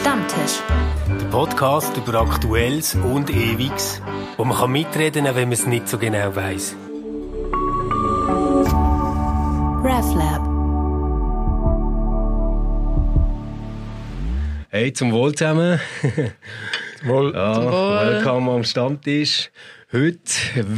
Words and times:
Stammtisch. 0.00 0.60
Der 1.08 1.26
Podcast 1.26 1.94
über 1.94 2.22
Aktuelles 2.22 2.94
und 2.94 3.28
Ewiges, 3.28 4.00
wo 4.38 4.44
man 4.44 4.56
kann 4.56 4.72
mitreden 4.72 5.26
kann, 5.26 5.36
wenn 5.36 5.48
man 5.48 5.52
es 5.52 5.66
nicht 5.66 5.88
so 5.88 5.98
genau 5.98 6.34
weiß. 6.34 6.74
RefLab. 9.84 10.40
Hey, 14.70 14.90
zum 14.94 15.12
Wohl 15.12 15.34
zusammen. 15.34 15.78
Wohl. 17.02 17.34
Ja, 17.34 17.52
Zum 17.52 17.64
Wohl. 17.66 18.14
Willkommen 18.14 18.48
am 18.48 18.64
Stammtisch. 18.64 19.50
Heute 19.92 20.22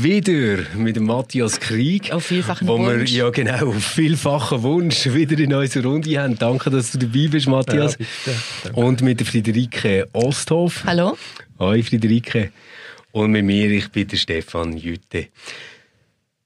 wieder 0.02 0.64
mit 0.74 0.96
dem 0.96 1.04
Matthias 1.04 1.60
Krieg. 1.60 2.14
Auf 2.14 2.24
vielfachen 2.24 2.66
wo 2.66 2.78
Wunsch. 2.78 3.12
wir 3.12 3.18
ja 3.24 3.28
genau 3.28 3.66
auf 3.68 3.84
vielfachen 3.84 4.62
Wunsch 4.62 5.04
wieder 5.12 5.38
in 5.38 5.52
unserer 5.52 5.84
Runde 5.84 6.18
haben. 6.18 6.38
Danke, 6.38 6.70
dass 6.70 6.92
du 6.92 6.98
dabei 6.98 7.28
bist, 7.28 7.46
Matthias. 7.46 7.98
Ja. 8.24 8.72
Und 8.72 9.02
mit 9.02 9.20
der 9.20 9.26
Friederike 9.26 10.08
Osthoff. 10.14 10.84
Hallo? 10.86 11.18
Hi 11.58 11.82
Friederike. 11.82 12.52
Und 13.10 13.32
mit 13.32 13.44
mir, 13.44 13.70
ich 13.72 13.90
bin 13.90 14.08
der 14.08 14.16
Stefan 14.16 14.78
Jütte. 14.78 15.28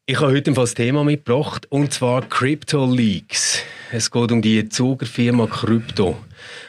Ich 0.05 0.19
habe 0.19 0.33
heute 0.33 0.51
ein 0.51 0.67
Thema 0.67 1.05
mitgebracht, 1.05 1.69
und 1.71 1.93
zwar 1.93 2.29
Crypto 2.29 2.85
Leaks. 2.93 3.61
Es 3.93 4.11
geht 4.11 4.33
um 4.33 4.43
die 4.43 4.69
Zugerfirma 4.69 5.47
Krypto, 5.47 6.17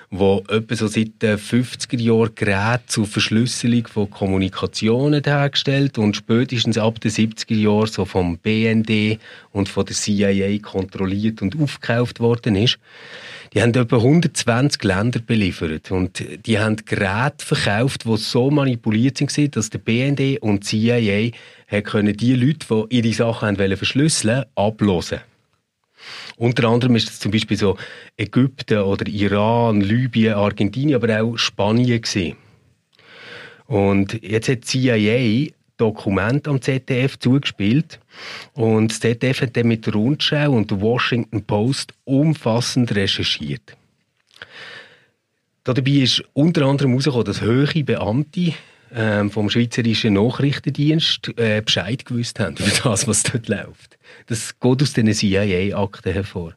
wo 0.10 0.42
etwa 0.48 0.76
so 0.76 0.88
seit 0.88 1.22
den 1.22 1.38
50er 1.38 2.00
Jahren 2.00 2.34
Geräte 2.34 2.84
zur 2.88 3.06
Verschlüsselung 3.06 3.88
von 3.88 4.10
Kommunikationen 4.10 5.22
hergestellt 5.24 5.98
und 5.98 6.16
spätestens 6.16 6.78
ab 6.78 7.02
den 7.02 7.12
70er 7.12 7.56
Jahren 7.56 7.88
so 7.88 8.06
vom 8.06 8.38
BND 8.38 9.20
und 9.52 9.68
von 9.68 9.86
der 9.86 9.96
CIA 9.96 10.60
kontrolliert 10.60 11.42
und 11.42 11.60
aufgekauft 11.62 12.22
worden 12.22 12.56
ist. 12.56 12.80
Die 13.54 13.62
haben 13.62 13.74
etwa 13.74 13.98
120 13.98 14.84
Länder 14.84 15.20
beliefert 15.20 15.92
und 15.92 16.24
die 16.46 16.60
haben 16.60 16.78
Geräte 16.86 17.46
verkauft, 17.46 18.06
die 18.06 18.18
so 18.18 18.50
manipuliert 18.50 19.18
sind, 19.18 19.56
dass 19.56 19.70
der 19.70 19.80
BND 19.80 20.42
und 20.42 20.72
die 20.72 21.34
CIA 21.70 21.82
können 21.82 22.16
die 22.16 22.34
Leute, 22.34 22.66
die 22.70 22.98
ihre 22.98 23.14
Sachen 23.14 23.56
verschlüsseln, 23.56 24.46
ablosen. 24.56 25.20
Unter 26.38 26.70
anderem 26.70 26.96
ist 26.96 27.10
es 27.10 27.20
zum 27.20 27.32
Beispiel 27.32 27.58
so 27.58 27.78
Ägypten 28.16 28.80
oder 28.80 29.08
Iran, 29.08 29.82
Libyen, 29.82 30.36
Argentinien, 30.36 31.02
aber 31.02 31.22
auch 31.22 31.36
Spanien 31.38 32.02
gewesen. 32.02 32.38
Und 33.66 34.22
jetzt 34.24 34.48
hat 34.48 34.64
CIA 34.64 35.50
Dokument 35.78 36.48
am 36.48 36.62
ZDF 36.62 37.20
zugespielt 37.20 38.00
und 38.54 38.92
das 38.92 39.00
ZDF 39.00 39.42
hat 39.42 39.58
dann 39.58 39.68
mit 39.68 39.86
der 39.86 39.94
Rundschau 39.94 40.52
und 40.52 40.72
der 40.72 40.82
Washington 40.82 41.44
Post 41.44 41.94
umfassend 42.04 42.96
recherchiert. 42.96 43.76
Dabei 45.64 45.92
ist 45.92 46.24
unter 46.34 46.66
anderem 46.66 46.92
herausgekommen, 46.92 47.26
dass 47.26 47.42
höhere 47.42 47.84
Beamte 47.84 48.54
ähm, 48.96 49.30
vom 49.30 49.50
Schweizerischen 49.50 50.14
Nachrichtendienst 50.14 51.34
äh, 51.38 51.62
Bescheid 51.62 52.06
gewusst 52.06 52.40
haben 52.40 52.56
über 52.60 52.72
das, 52.84 53.08
was 53.08 53.24
dort 53.24 53.48
läuft. 53.48 53.97
Das 54.28 54.60
geht 54.60 54.82
aus 54.82 54.94
den 54.94 55.14
CIA-Akten 55.14 56.12
hervor. 56.12 56.54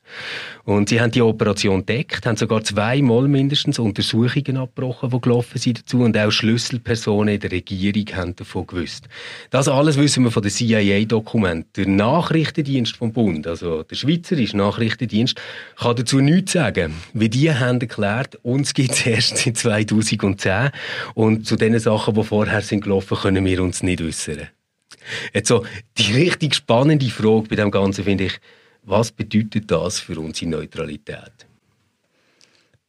Und 0.64 0.88
sie 0.88 1.00
haben 1.00 1.10
die 1.10 1.22
Operation 1.22 1.86
deckt, 1.86 2.26
haben 2.26 2.36
sogar 2.36 2.62
zweimal 2.64 3.28
mindestens 3.28 3.78
Untersuchungen 3.78 4.56
abgebrochen, 4.56 5.10
die 5.10 5.20
gelaufen 5.20 5.58
sind 5.58 5.80
dazu 5.80 6.00
und 6.00 6.16
auch 6.16 6.30
Schlüsselpersonen 6.30 7.34
in 7.34 7.40
der 7.40 7.52
Regierung 7.52 8.06
haben 8.14 8.36
davon 8.36 8.66
gewusst. 8.66 9.08
Das 9.50 9.68
alles 9.68 9.96
wissen 9.96 10.24
wir 10.24 10.30
von 10.30 10.42
den 10.42 10.50
CIA-Dokumenten. 10.50 11.70
Der 11.76 11.88
Nachrichtendienst 11.88 12.96
vom 12.96 13.12
Bund, 13.12 13.46
also 13.46 13.82
der 13.82 13.96
Schweizerische 13.96 14.56
Nachrichtendienst, 14.56 15.40
kann 15.76 15.96
dazu 15.96 16.20
nichts 16.20 16.52
sagen. 16.52 16.94
Wie 17.12 17.28
die 17.28 17.52
haben 17.52 17.80
erklärt, 17.80 18.38
uns 18.42 18.74
gibt 18.74 18.92
es 18.92 19.06
erst 19.06 19.38
seit 19.38 19.56
2010 19.56 20.70
und 21.14 21.46
zu 21.46 21.56
den 21.56 21.78
Sachen, 21.78 22.14
die 22.14 22.24
vorher 22.24 22.62
sind 22.62 22.84
gelaufen, 22.84 23.16
können 23.16 23.44
wir 23.44 23.62
uns 23.62 23.82
nicht 23.82 24.02
äußern. 24.02 24.48
Jetzt 25.32 25.48
so, 25.48 25.64
die 25.98 26.12
richtig 26.12 26.54
spannende 26.54 27.08
Frage 27.08 27.48
bei 27.48 27.56
dem 27.56 27.70
Ganzen 27.70 28.04
finde 28.04 28.24
ich, 28.24 28.40
was 28.82 29.12
bedeutet 29.12 29.70
das 29.70 30.00
für 30.00 30.18
unsere 30.18 30.50
Neutralität? 30.50 31.46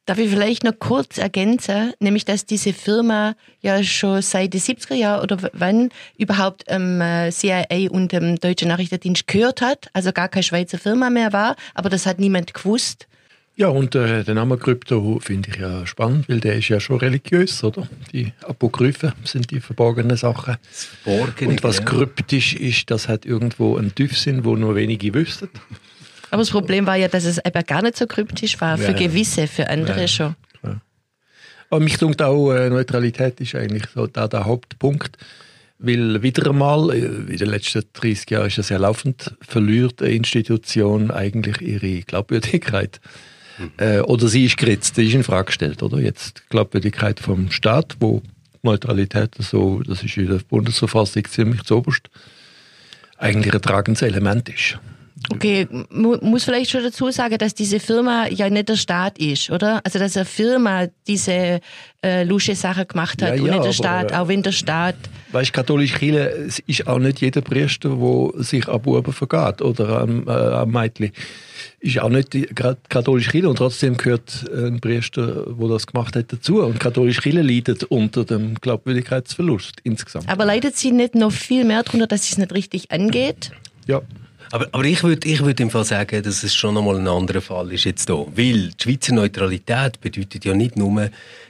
Darf 0.07 0.17
ich 0.17 0.31
vielleicht 0.31 0.63
noch 0.63 0.77
kurz 0.79 1.19
ergänzen, 1.19 1.94
nämlich 1.99 2.25
dass 2.25 2.45
diese 2.45 2.73
Firma 2.73 3.35
ja 3.61 3.83
schon 3.83 4.22
seit 4.22 4.53
den 4.53 4.59
70er 4.59 4.95
Jahren 4.95 5.22
oder 5.22 5.38
wann 5.53 5.89
überhaupt 6.17 6.63
ähm, 6.67 6.99
äh, 6.99 7.29
CIA 7.31 7.91
und 7.91 8.11
dem 8.11 8.35
Deutschen 8.38 8.69
Nachrichtendienst 8.69 9.28
gehört 9.28 9.61
hat, 9.61 9.89
also 9.93 10.11
gar 10.11 10.28
keine 10.28 10.43
Schweizer 10.43 10.79
Firma 10.79 11.11
mehr 11.11 11.33
war, 11.33 11.55
aber 11.75 11.89
das 11.89 12.07
hat 12.07 12.19
niemand 12.19 12.53
gewusst. 12.53 13.07
Ja, 13.56 13.67
und 13.67 13.95
äh, 13.95 14.23
den 14.23 14.35
Namen 14.35 14.57
Krypto 14.57 15.19
finde 15.22 15.50
ich 15.50 15.57
ja 15.57 15.85
spannend, 15.85 16.29
weil 16.29 16.39
der 16.39 16.56
ist 16.56 16.69
ja 16.69 16.79
schon 16.79 16.97
religiös, 16.97 17.63
oder? 17.63 17.88
Die 18.12 18.31
Apokryphen 18.44 19.13
sind 19.23 19.51
die 19.51 19.59
verborgenen 19.59 20.17
Sachen. 20.17 20.57
Das 20.69 20.85
Verborgene, 20.85 21.51
Und 21.51 21.63
was 21.63 21.78
genau. 21.78 21.91
kryptisch 21.91 22.56
ist, 22.56 22.90
das 22.90 23.07
hat 23.07 23.25
irgendwo 23.25 23.78
einen 23.78 23.94
Tiefsinn, 23.94 24.45
wo 24.45 24.56
nur 24.56 24.75
wenige 24.75 25.13
wüssten. 25.13 25.50
Aber 26.31 26.41
das 26.41 26.50
Problem 26.50 26.85
war 26.88 26.95
ja, 26.95 27.09
dass 27.09 27.25
es 27.25 27.40
eben 27.45 27.63
gar 27.66 27.81
nicht 27.81 27.97
so 27.97 28.07
kryptisch 28.07 28.59
war, 28.61 28.78
für 28.78 28.84
Ja, 28.85 28.91
ja. 28.91 29.07
gewisse, 29.07 29.47
für 29.47 29.69
andere 29.69 30.01
Ja. 30.01 30.07
schon. 30.07 30.35
Aber 31.69 31.79
mich 31.79 31.97
denkt 31.97 32.22
auch, 32.22 32.51
äh, 32.51 32.69
Neutralität 32.69 33.40
ist 33.40 33.56
eigentlich 33.56 33.84
so 33.95 34.06
da 34.06 34.28
der 34.28 34.45
Hauptpunkt. 34.45 35.17
Weil 35.79 36.22
wieder 36.22 36.50
einmal, 36.50 36.91
äh, 36.91 36.97
in 36.97 37.38
den 37.38 37.50
letzten 37.50 37.84
30 37.94 38.29
Jahren 38.29 38.47
ist 38.47 38.57
das 38.57 38.69
ja 38.69 38.78
laufend, 38.78 39.35
verliert 39.41 40.01
eine 40.01 40.11
Institution 40.11 41.11
eigentlich 41.11 41.61
ihre 41.61 42.01
Glaubwürdigkeit. 42.01 43.00
Äh, 43.77 43.99
oder 43.99 44.27
sie 44.27 44.45
ist 44.45 44.57
geritzt, 44.57 44.95
sie 44.95 45.07
ist 45.07 45.13
in 45.13 45.23
Frage 45.23 45.45
gestellt, 45.45 45.83
oder? 45.83 45.99
Jetzt 45.99 46.49
Glaubwürdigkeit 46.49 47.19
vom 47.19 47.51
Staat, 47.51 47.97
wo 47.99 48.22
Neutralität 48.63 49.35
so, 49.39 49.81
das 49.81 50.03
ist 50.03 50.17
in 50.17 50.27
der 50.27 50.39
Bundesverfassung 50.47 51.25
ziemlich 51.25 51.63
zuoberst, 51.63 52.09
eigentlich 53.17 53.53
ein 53.53 53.61
tragendes 53.61 54.01
Element 54.01 54.49
ist. 54.49 54.79
Okay, 55.30 55.68
mu 55.90 56.18
muss 56.22 56.46
vielleicht 56.46 56.72
schon 56.72 56.84
dazu 56.84 57.12
sagen, 57.12 57.38
dass 57.38 57.54
diese 57.54 57.80
Firma 57.80 58.28
ja 58.28 58.50
nicht 58.50 58.70
der 58.70 58.76
Staat 58.76 59.20
ist, 59.20 59.52
oder? 59.52 59.82
Also 59.84 60.00
dass 60.00 60.18
eine 60.18 60.26
Firma 60.26 60.88
diese 61.08 61.62
äh, 62.04 62.24
lusche 62.24 62.56
Sache 62.56 62.86
gemacht 62.86 63.22
hat 63.22 63.36
Ja, 63.36 63.42
und 63.42 63.48
ja, 63.48 63.54
nicht 63.54 63.66
der 63.66 63.74
Staat, 63.74 64.12
äh, 64.12 64.16
auch 64.16 64.28
wenn 64.28 64.42
der 64.42 64.52
Staat 64.52 64.96
Weißt 65.32 65.54
katholische 65.54 65.98
Kirche, 65.98 66.30
es 66.48 66.59
ist 66.59 66.88
auch 66.88 67.00
nicht 67.00 67.22
jeder 67.22 67.42
Priester, 67.42 67.90
der 67.90 68.44
sich 68.44 68.68
an 68.68 68.82
Buben 68.82 69.14
vergeht 69.14 69.62
oder 69.62 70.02
an, 70.02 70.28
äh, 70.28 70.32
an 70.32 70.70
Mädchen. 70.70 71.12
Ist 71.80 72.00
auch 72.00 72.09
nicht 72.09 72.34
die 72.34 72.48
katholische 72.90 73.32
Kirche 73.32 73.48
und 73.50 73.56
trotzdem 73.56 73.96
gehört 73.96 74.46
ein 74.53 74.82
Priester, 74.82 75.46
der 75.48 75.68
das 75.70 75.88
gemacht 75.88 76.16
hat, 76.16 76.34
dazu. 76.34 76.62
Und 76.62 76.80
katholische 76.80 77.22
Kirche 77.22 77.42
leidet 77.42 77.84
unter 77.86 78.26
dem 78.26 78.56
Glaubwürdigkeitsverlust 78.56 79.76
insgesamt. 79.84 80.28
Aber 80.28 80.44
leidet 80.44 80.76
sie 80.76 80.92
nicht 80.92 81.16
noch 81.16 81.32
viel 81.32 81.64
mehr 81.64 81.84
darunter, 81.84 82.08
dass 82.08 82.24
sie 82.24 82.34
es 82.34 82.38
nicht 82.38 82.53
richtig 82.53 82.92
angeht? 82.92 83.52
Ja. 83.88 84.02
Aber, 84.51 84.67
aber 84.73 84.84
ich 84.84 85.01
würde 85.03 85.28
ich 85.28 85.41
würd 85.44 85.59
im 85.62 85.69
Fall 85.69 85.85
sagen, 85.85 86.22
dass 86.23 86.44
es 86.44 86.53
schon 86.53 86.78
einmal 86.78 86.97
ein 86.97 87.07
anderer 87.07 87.41
Fall 87.41 87.72
ist 87.72 87.85
jetzt 87.85 88.07
hier. 88.07 88.28
Weil 88.35 88.69
die 88.69 88.84
Schweizer 88.84 89.13
Neutralität 89.13 90.01
bedeutet 90.01 90.44
ja 90.44 90.53
nicht 90.53 90.75
nur, 90.75 91.09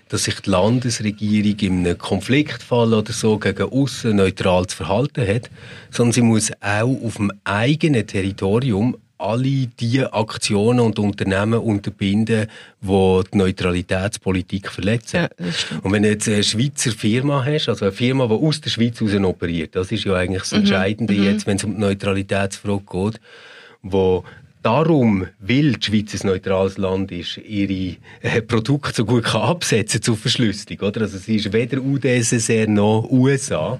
dass 0.09 0.25
sich 0.25 0.39
die 0.41 0.49
Landesregierung 0.49 1.59
in 1.59 1.87
einem 1.87 1.97
Konfliktfall 1.97 2.93
oder 2.93 3.11
so 3.11 3.39
gegen 3.39 3.71
aussen 3.71 4.17
neutral 4.17 4.67
zu 4.67 4.77
verhalten 4.77 5.27
hat, 5.27 5.49
sondern 5.89 6.13
sie 6.13 6.21
muss 6.21 6.51
auch 6.61 7.03
auf 7.03 7.15
dem 7.15 7.31
eigenen 7.43 8.05
Territorium 8.05 8.97
alle 9.21 9.67
die 9.67 10.03
Aktionen 10.03 10.79
und 10.79 10.99
Unternehmen 10.99 11.59
unterbinden, 11.59 12.47
die 12.81 13.21
die 13.33 13.37
Neutralitätspolitik 13.37 14.69
verletzen. 14.69 15.27
Ja. 15.39 15.47
Und 15.83 15.91
wenn 15.91 16.03
du 16.03 16.09
jetzt 16.09 16.27
eine 16.27 16.43
Schweizer 16.43 16.91
Firma 16.91 17.45
hast, 17.45 17.69
also 17.69 17.85
eine 17.85 17.91
Firma, 17.91 18.27
die 18.27 18.33
aus 18.33 18.61
der 18.61 18.69
Schweiz 18.69 18.99
heraus 18.99 19.15
operiert, 19.23 19.75
das 19.75 19.91
ist 19.91 20.03
ja 20.03 20.15
eigentlich 20.15 20.41
das 20.41 20.53
Entscheidende 20.53 21.13
jetzt, 21.13 21.47
wenn 21.47 21.57
es 21.57 21.63
um 21.63 21.75
die 21.75 21.81
Neutralitätsfrage 21.81 22.83
geht, 22.89 23.21
wo 23.83 24.23
darum, 24.61 25.27
weil 25.39 25.73
die 25.73 25.85
Schweiz 25.85 26.23
ein 26.23 26.27
neutrales 26.27 26.77
Land 26.77 27.11
ist, 27.11 27.37
ihre 27.37 27.97
äh, 28.21 28.41
Produkte 28.41 28.93
so 28.93 29.05
gut 29.05 29.23
kann 29.23 29.41
absetzen 29.41 30.01
zur 30.01 30.17
Verschlüsselung, 30.17 30.87
oder? 30.87 31.01
Also 31.01 31.17
sie 31.17 31.37
ist 31.37 31.51
weder 31.51 31.81
UdSSR 31.81 32.67
noch 32.67 33.07
USA. 33.09 33.79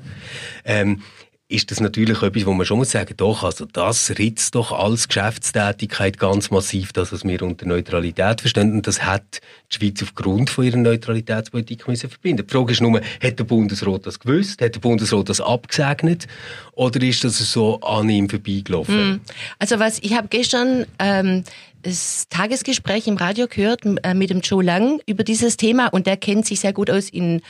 Ähm, 0.66 1.02
ist 1.52 1.70
das 1.70 1.80
natürlich 1.80 2.22
etwas, 2.22 2.46
wo 2.46 2.54
man 2.54 2.66
schon 2.66 2.78
muss 2.78 2.92
sagen, 2.92 3.14
doch, 3.18 3.44
also 3.44 3.66
das 3.66 4.12
ritzt 4.18 4.56
doch 4.56 4.72
als 4.72 5.08
Geschäftstätigkeit 5.08 6.18
ganz 6.18 6.50
massiv, 6.50 6.94
das, 6.94 7.12
was 7.12 7.26
wir 7.26 7.42
unter 7.42 7.66
Neutralität 7.66 8.42
verstehen. 8.42 8.72
Und 8.72 8.88
das 8.88 9.04
hat 9.04 9.42
die 9.72 9.78
Schweiz 9.78 10.02
aufgrund 10.02 10.50
von 10.50 10.64
ihrer 10.64 10.78
Neutralitätspolitik 10.78 11.88
müssen 11.88 12.10
verbinden. 12.10 12.48
Die 12.48 12.52
Frage 12.52 12.72
ist 12.72 12.82
nur, 12.82 13.02
hat 13.22 13.38
der 13.38 13.44
Bundesrat 13.44 14.06
das 14.06 14.20
gewusst? 14.20 14.62
Hat 14.62 14.76
der 14.76 14.80
Bundesrat 14.80 15.30
das 15.30 15.42
abgesegnet? 15.42 16.28
Oder 16.74 17.02
ist 17.02 17.24
das 17.24 17.38
so 17.52 17.80
an 17.82 18.10
ihm 18.10 18.30
vorbeigelaufen? 18.30 19.22
Also 19.60 19.80
was, 19.80 20.00
ich 20.00 20.16
habe 20.16 20.30
gestern 20.30 20.86
ähm, 21.00 21.44
das 21.84 22.28
Tagesgespräch 22.30 23.08
im 23.08 23.18
Radio 23.18 23.48
gehört 23.48 23.82
äh, 24.04 24.14
mit 24.14 24.30
dem 24.30 24.42
Joe 24.42 24.64
Lang 24.64 25.02
über 25.06 25.24
dieses 25.24 25.58
Thema 25.58 25.88
und 25.88 26.08
der 26.08 26.18
kennt 26.18 26.46
sich 26.46 26.60
sehr 26.60 26.74
gut 26.74 26.90
aus 26.90 27.10
in 27.10 27.42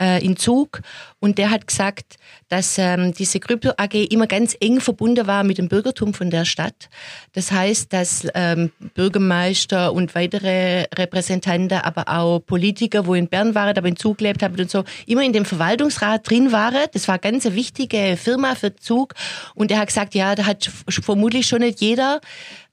äh, 0.00 0.24
in 0.24 0.36
Zug 0.36 0.80
und 1.20 1.38
der 1.38 1.50
hat 1.50 1.66
gesagt, 1.66 2.16
dass 2.48 2.78
ähm, 2.78 3.14
diese 3.14 3.40
Krypto 3.40 3.70
AG 3.76 3.94
immer 4.10 4.26
ganz 4.26 4.56
eng 4.60 4.80
verbunden 4.80 5.26
war 5.26 5.44
mit 5.44 5.58
dem 5.58 5.68
Bürgertum 5.68 6.14
von 6.14 6.30
der 6.30 6.44
Stadt. 6.44 6.88
Das 7.32 7.50
heißt, 7.50 7.92
dass 7.92 8.26
ähm, 8.34 8.70
Bürgermeister 8.94 9.92
und 9.92 10.14
weitere 10.14 10.84
Repräsentanten, 10.94 11.78
aber 11.78 12.08
auch 12.08 12.40
Politiker, 12.40 13.06
wo 13.06 13.14
in 13.14 13.28
Bern 13.28 13.54
waren, 13.54 13.76
aber 13.76 13.88
in 13.88 13.96
Zug 13.96 14.18
gelebt 14.18 14.42
haben 14.42 14.58
und 14.58 14.70
so, 14.70 14.84
immer 15.06 15.22
in 15.22 15.32
dem 15.32 15.44
Verwaltungsrat 15.44 16.28
drin 16.28 16.52
waren. 16.52 16.86
Das 16.92 17.08
war 17.08 17.14
eine 17.14 17.20
ganz 17.20 17.44
wichtige 17.44 18.16
Firma 18.16 18.54
für 18.54 18.74
Zug 18.76 19.14
und 19.54 19.70
er 19.70 19.78
hat 19.78 19.88
gesagt, 19.88 20.14
ja, 20.14 20.34
da 20.34 20.46
hat 20.46 20.70
vermutlich 20.88 21.46
schon 21.46 21.60
nicht 21.60 21.80
jeder 21.80 22.20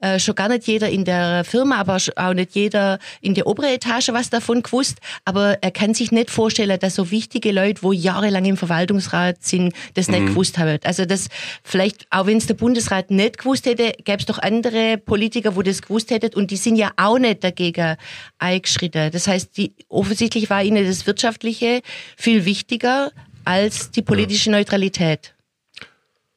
äh, 0.01 0.19
schon 0.19 0.35
gar 0.35 0.49
nicht 0.49 0.67
jeder 0.67 0.89
in 0.89 1.05
der 1.05 1.43
Firma, 1.43 1.77
aber 1.77 1.97
auch 2.15 2.33
nicht 2.33 2.55
jeder 2.55 2.99
in 3.21 3.35
der 3.35 3.47
oberen 3.47 3.69
Etage 3.69 4.09
was 4.09 4.29
davon 4.29 4.63
gewusst. 4.63 4.97
Aber 5.25 5.59
er 5.61 5.71
kann 5.71 5.93
sich 5.93 6.11
nicht 6.11 6.31
vorstellen, 6.31 6.79
dass 6.79 6.95
so 6.95 7.11
wichtige 7.11 7.51
Leute, 7.51 7.83
wo 7.83 7.91
jahrelang 7.91 8.45
im 8.45 8.57
Verwaltungsrat 8.57 9.43
sind, 9.43 9.73
das 9.93 10.07
mhm. 10.07 10.15
nicht 10.15 10.25
gewusst 10.27 10.57
haben. 10.57 10.79
Also 10.83 11.05
das 11.05 11.29
vielleicht, 11.63 12.07
auch 12.09 12.25
wenn 12.25 12.37
es 12.37 12.47
der 12.47 12.55
Bundesrat 12.55 13.11
nicht 13.11 13.37
gewusst 13.37 13.65
hätte, 13.65 13.93
gäbe 14.03 14.19
es 14.19 14.25
doch 14.25 14.39
andere 14.39 14.97
Politiker, 14.97 15.55
wo 15.55 15.61
das 15.61 15.81
gewusst 15.81 16.11
hätten 16.11 16.33
und 16.33 16.51
die 16.51 16.57
sind 16.57 16.75
ja 16.75 16.91
auch 16.97 17.19
nicht 17.19 17.43
dagegen 17.43 17.95
eingeschritten. 18.39 19.11
Das 19.11 19.27
heißt, 19.27 19.55
die, 19.57 19.73
offensichtlich 19.87 20.49
war 20.49 20.63
ihnen 20.63 20.85
das 20.85 21.05
Wirtschaftliche 21.05 21.81
viel 22.17 22.45
wichtiger 22.45 23.11
als 23.45 23.91
die 23.91 24.01
politische 24.01 24.51
Neutralität. 24.51 25.33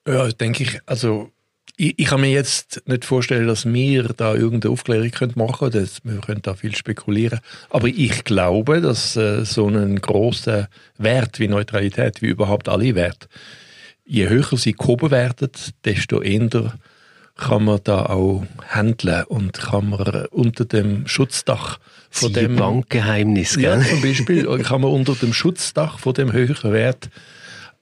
Ja, 0.07 0.29
denke 0.29 0.65
ich. 0.65 0.81
Also 0.87 1.31
ich, 1.77 1.99
ich 1.99 2.07
kann 2.07 2.21
mir 2.21 2.31
jetzt 2.31 2.83
nicht 2.87 3.05
vorstellen, 3.05 3.47
dass 3.47 3.67
wir 3.67 4.05
da 4.17 4.35
irgendeine 4.35 4.73
Aufklärung 4.73 5.11
machen 5.35 5.71
können. 5.71 5.89
wir 6.05 6.21
können 6.21 6.43
da 6.43 6.55
viel 6.55 6.75
spekulieren. 6.75 7.41
Aber 7.71 7.89
ich 7.89 8.25
glaube, 8.25 8.81
dass 8.81 9.17
äh, 9.17 9.45
so 9.45 9.69
ein 9.69 10.01
großer 10.01 10.69
Wert 10.99 11.39
wie 11.41 11.49
Neutralität, 11.49 12.23
wie 12.23 12.29
überhaupt 12.29 12.69
alle 12.69 12.95
Werte, 12.95 13.29
je 14.05 14.29
höher 14.29 14.57
sie 14.57 14.73
gehoben 14.73 15.11
werden, 15.11 15.51
desto 15.85 16.21
eher 16.21 16.75
kann 17.37 17.65
man 17.65 17.81
da 17.83 18.07
auch 18.07 18.45
handeln 18.69 19.25
und 19.25 19.55
kann 19.55 19.91
man 19.91 20.27
unter 20.27 20.65
dem 20.65 21.09
Schutzdach 21.09 21.81
von 22.11 22.33
Sie 22.33 22.41
dem 22.41 22.55
Bankgeheimnis, 22.55 23.57
gell? 23.57 23.81
Ja, 23.81 23.81
zum 23.81 24.03
Beispiel 24.03 24.45
kann 24.63 24.83
man 24.83 24.93
unter 24.93 25.17
dem 25.17 25.33
Schutzdach 25.33 25.99
von 25.99 26.15
dem 26.15 26.33
höheren 26.33 26.73
Wert 26.73 27.09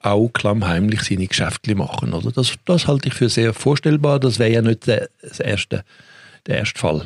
auch 0.02 0.28
klammheimlich 0.28 1.02
seine 1.02 1.26
Geschäfte 1.26 1.74
machen. 1.74 2.12
Oder? 2.12 2.32
Das, 2.32 2.54
das 2.64 2.86
halte 2.86 3.08
ich 3.08 3.14
für 3.14 3.28
sehr 3.28 3.54
vorstellbar. 3.54 4.20
Das 4.20 4.38
wäre 4.38 4.52
ja 4.52 4.62
nicht 4.62 4.86
der, 4.86 5.08
das 5.22 5.40
erste, 5.40 5.84
der 6.46 6.58
erste 6.58 6.78
Fall, 6.78 7.04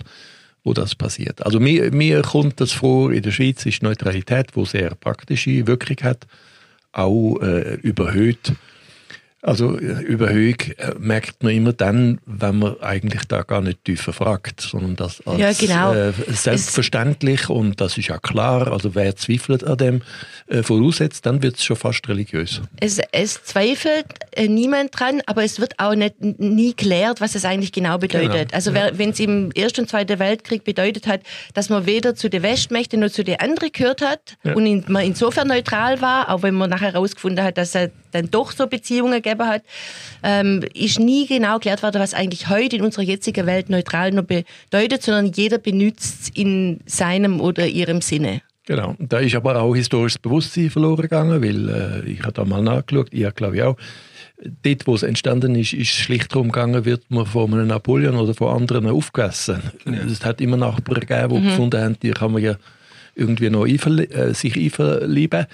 wo 0.64 0.72
das 0.72 0.94
passiert. 0.94 1.44
Also 1.44 1.60
mir, 1.60 1.92
mir 1.92 2.22
kommt 2.22 2.60
das 2.60 2.72
vor, 2.72 3.12
in 3.12 3.22
der 3.22 3.30
Schweiz 3.30 3.66
ist 3.66 3.82
Neutralität, 3.82 4.48
wo 4.54 4.64
sehr 4.64 4.94
praktische 4.94 5.66
Wirkung 5.66 5.96
hat, 6.02 6.26
auch 6.92 7.38
äh, 7.40 7.74
überhöht 7.82 8.52
also 9.46 9.78
Überhöhung 9.78 10.56
äh, 10.76 10.94
merkt 10.98 11.44
man 11.44 11.52
immer 11.52 11.72
dann, 11.72 12.20
wenn 12.26 12.58
man 12.58 12.80
eigentlich 12.80 13.22
da 13.28 13.42
gar 13.42 13.60
nicht 13.60 13.84
tiefer 13.84 14.12
fragt, 14.12 14.60
sondern 14.60 14.96
das 14.96 15.24
als 15.24 15.38
ja, 15.38 15.52
genau. 15.52 15.94
äh, 15.94 16.12
selbstverständlich 16.32 17.44
es 17.44 17.48
und 17.50 17.80
das 17.80 17.96
ist 17.96 18.08
ja 18.08 18.18
klar, 18.18 18.72
also 18.72 18.96
wer 18.96 19.14
zweifelt 19.14 19.62
an 19.62 19.78
dem 19.78 20.02
äh, 20.48 20.64
voraussetzt, 20.64 21.26
dann 21.26 21.44
wird 21.44 21.56
es 21.56 21.64
schon 21.64 21.76
fast 21.76 22.08
religiös. 22.08 22.60
Es, 22.80 23.00
es 23.12 23.44
zweifelt 23.44 24.06
äh, 24.32 24.48
niemand 24.48 24.98
dran, 24.98 25.22
aber 25.26 25.44
es 25.44 25.60
wird 25.60 25.78
auch 25.78 25.94
nicht, 25.94 26.20
nie 26.20 26.72
klärt, 26.72 27.20
was 27.20 27.36
es 27.36 27.44
eigentlich 27.44 27.70
genau 27.70 27.98
bedeutet. 27.98 28.48
Genau. 28.48 28.54
Also 28.54 28.72
ja. 28.72 28.90
wenn 28.98 29.10
es 29.10 29.20
im 29.20 29.52
Ersten 29.52 29.82
und 29.82 29.88
Zweiten 29.88 30.18
Weltkrieg 30.18 30.64
bedeutet 30.64 31.06
hat, 31.06 31.20
dass 31.54 31.68
man 31.68 31.86
weder 31.86 32.16
zu 32.16 32.28
den 32.28 32.42
Westmächten 32.42 32.98
noch 32.98 33.10
zu 33.10 33.22
den 33.22 33.38
anderen 33.38 33.70
gehört 33.70 34.02
hat 34.02 34.36
ja. 34.42 34.54
und 34.54 34.66
in, 34.66 34.84
man 34.88 35.04
insofern 35.04 35.46
neutral 35.46 36.00
war, 36.00 36.30
auch 36.30 36.42
wenn 36.42 36.54
man 36.54 36.68
nachher 36.68 36.94
herausgefunden 36.94 37.44
hat, 37.44 37.58
dass 37.58 37.76
er 37.76 37.92
dann 38.16 38.30
doch 38.30 38.52
so 38.52 38.66
Beziehungen 38.66 39.22
gegeben 39.22 39.46
hat, 39.46 39.62
ähm, 40.22 40.64
ist 40.74 40.98
nie 40.98 41.26
genau 41.26 41.54
geklärt 41.54 41.82
worden, 41.82 42.00
was 42.00 42.14
eigentlich 42.14 42.48
heute 42.48 42.76
in 42.76 42.82
unserer 42.82 43.04
jetzigen 43.04 43.46
Welt 43.46 43.70
neutral 43.70 44.12
noch 44.12 44.24
bedeutet, 44.24 45.02
sondern 45.02 45.32
jeder 45.32 45.58
benutzt 45.58 46.22
es 46.22 46.28
in 46.30 46.80
seinem 46.86 47.40
oder 47.40 47.66
ihrem 47.66 48.00
Sinne. 48.00 48.42
Genau, 48.66 48.96
da 48.98 49.18
ist 49.18 49.36
aber 49.36 49.62
auch 49.62 49.76
historisches 49.76 50.18
Bewusstsein 50.18 50.70
verloren 50.70 51.02
gegangen, 51.02 51.40
weil 51.40 51.68
äh, 51.68 52.10
ich 52.10 52.20
habe 52.22 52.32
da 52.32 52.44
mal 52.44 52.62
nachgeschaut, 52.62 53.08
ich 53.12 53.34
glaube 53.36 53.56
ich 53.56 53.62
auch, 53.62 53.76
dort, 54.64 54.86
wo 54.86 54.94
es 54.94 55.04
entstanden 55.04 55.54
ist, 55.54 55.72
ist 55.72 55.90
es 55.90 55.96
schlicht 55.96 56.34
darum 56.34 56.50
gegangen, 56.50 56.84
wird 56.84 57.04
man 57.08 57.26
von 57.26 57.52
einem 57.52 57.68
Napoleon 57.68 58.16
oder 58.16 58.34
von 58.34 58.56
anderen 58.56 58.88
aufgegessen. 58.88 59.62
Ja. 59.84 59.92
Es 60.10 60.24
hat 60.24 60.40
immer 60.40 60.56
Nachbarn 60.56 61.00
gegeben, 61.00 61.28
die 61.28 61.40
mhm. 61.40 61.44
gefunden 61.44 61.80
haben, 61.80 61.96
die 62.00 62.10
kann 62.10 62.32
man 62.32 62.42
ja 62.42 62.56
irgendwie 63.14 63.50
noch 63.50 63.66
einverlie 63.66 64.06
äh, 64.10 64.34
sich 64.34 64.56
einverlieben. 64.56 65.46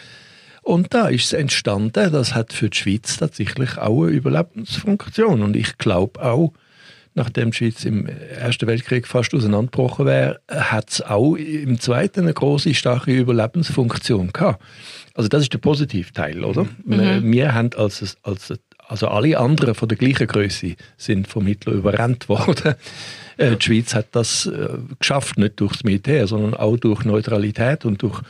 Und 0.63 0.95
da 0.95 1.09
ist 1.09 1.27
es 1.27 1.33
entstanden, 1.33 2.13
das 2.13 2.35
hat 2.35 2.53
für 2.53 2.71
die 2.71 2.79
Schweiz 2.79 3.19
tatsächlich 3.19 3.79
auch 3.79 4.05
eine 4.05 4.13
Überlebensfunktion. 4.13 5.43
Und 5.43 5.57
ich 5.57 5.77
glaube 5.77 6.23
auch, 6.23 6.53
nachdem 7.15 7.51
die 7.51 7.57
Schweiz 7.57 7.85
im 7.85 8.07
Ersten 8.07 8.67
Weltkrieg 8.69 9.07
fast 9.07 9.35
auseinandergebrochen 9.35 10.07
wäre, 10.07 10.41
hat 10.49 10.91
es 10.91 11.03
auch 11.03 11.35
im 11.35 11.81
Zweiten 11.81 12.21
eine 12.21 12.33
große, 12.33 12.75
starke 12.75 13.13
Überlebensfunktion 13.13 14.33
gehabt. 14.33 14.63
Also 15.15 15.29
das 15.29 15.43
ist 15.43 15.53
der 15.53 15.59
Positivteil, 15.59 16.45
oder? 16.45 16.67
Mhm. 16.85 17.33
Wir, 17.33 17.55
haben 17.55 17.71
als, 17.77 18.17
als 18.23 18.55
also 18.89 19.09
alle 19.09 19.39
anderen 19.39 19.75
von 19.75 19.89
der 19.89 19.99
gleichen 19.99 20.27
Größe 20.27 20.77
sind 20.97 21.27
vom 21.27 21.47
Hitler 21.47 21.73
überrannt 21.73 22.29
worden. 22.29 22.75
Äh, 23.37 23.57
die 23.57 23.65
Schweiz 23.65 23.95
hat 23.95 24.09
das 24.13 24.47
äh, 24.47 24.69
geschafft, 24.99 25.39
nicht 25.39 25.61
durch 25.61 25.73
das 25.73 25.85
Militär, 25.85 26.27
sondern 26.27 26.55
auch 26.55 26.77
durch 26.77 27.05
Neutralität 27.05 27.85
und 27.85 28.03
durch 28.03 28.21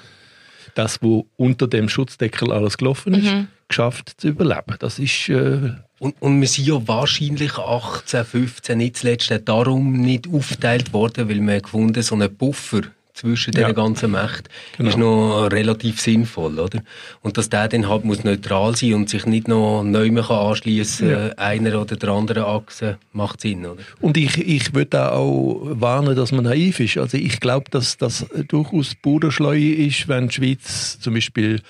das, 0.74 1.02
wo 1.02 1.26
unter 1.36 1.66
dem 1.66 1.88
Schutzdeckel 1.88 2.52
alles 2.52 2.78
gelaufen 2.78 3.14
ist, 3.14 3.32
mhm. 3.32 3.48
geschafft 3.68 4.14
zu 4.16 4.28
überleben. 4.28 4.76
Das 4.78 4.98
ist 4.98 5.28
äh, 5.28 5.72
und, 5.98 6.20
und 6.20 6.40
wir 6.40 6.48
sind 6.48 6.66
ja 6.66 6.88
wahrscheinlich 6.88 7.58
18, 7.58 8.24
15 8.24 8.76
nicht 8.76 8.96
zuletzt 8.96 9.32
darum 9.44 9.92
nicht 9.92 10.28
aufgeteilt 10.28 10.92
worden, 10.92 11.28
weil 11.28 11.40
wir 11.40 11.60
gefunden 11.60 12.02
so 12.02 12.16
einen 12.16 12.34
Buffer 12.34 12.82
zwischen 13.14 13.52
ja. 13.54 13.68
den 13.68 13.74
ganzen 13.74 14.10
Mächten 14.10 14.48
genau. 14.76 14.88
ist 14.88 14.98
noch 14.98 15.46
relativ 15.50 16.00
sinnvoll, 16.00 16.58
oder? 16.58 16.82
Und 17.20 17.36
dass 17.36 17.50
der 17.50 17.68
dann 17.68 17.88
halt 17.88 18.04
muss 18.04 18.24
neutral 18.24 18.74
sein 18.76 18.94
und 18.94 19.10
sich 19.10 19.26
nicht 19.26 19.48
noch 19.48 19.82
neu 19.82 20.10
mehr 20.10 20.30
anschließen 20.30 21.10
ja. 21.10 21.28
einer 21.36 21.80
oder 21.80 21.96
der 21.96 22.08
anderen 22.10 22.44
Achse, 22.44 22.98
macht 23.12 23.40
Sinn, 23.40 23.66
oder? 23.66 23.82
Und 24.00 24.16
ich, 24.16 24.38
ich 24.38 24.74
würde 24.74 25.12
auch 25.12 25.60
warnen, 25.64 26.16
dass 26.16 26.32
man 26.32 26.44
naiv 26.44 26.80
ist. 26.80 26.98
Also 26.98 27.18
ich 27.18 27.40
glaube, 27.40 27.70
dass 27.70 27.96
das 27.98 28.26
durchaus 28.48 28.94
Bruderschleu 28.94 29.58
ist, 29.58 30.08
wenn 30.08 30.28
die 30.28 30.34
Schweiz 30.34 30.98
zum 31.00 31.14
Beispiel 31.14 31.60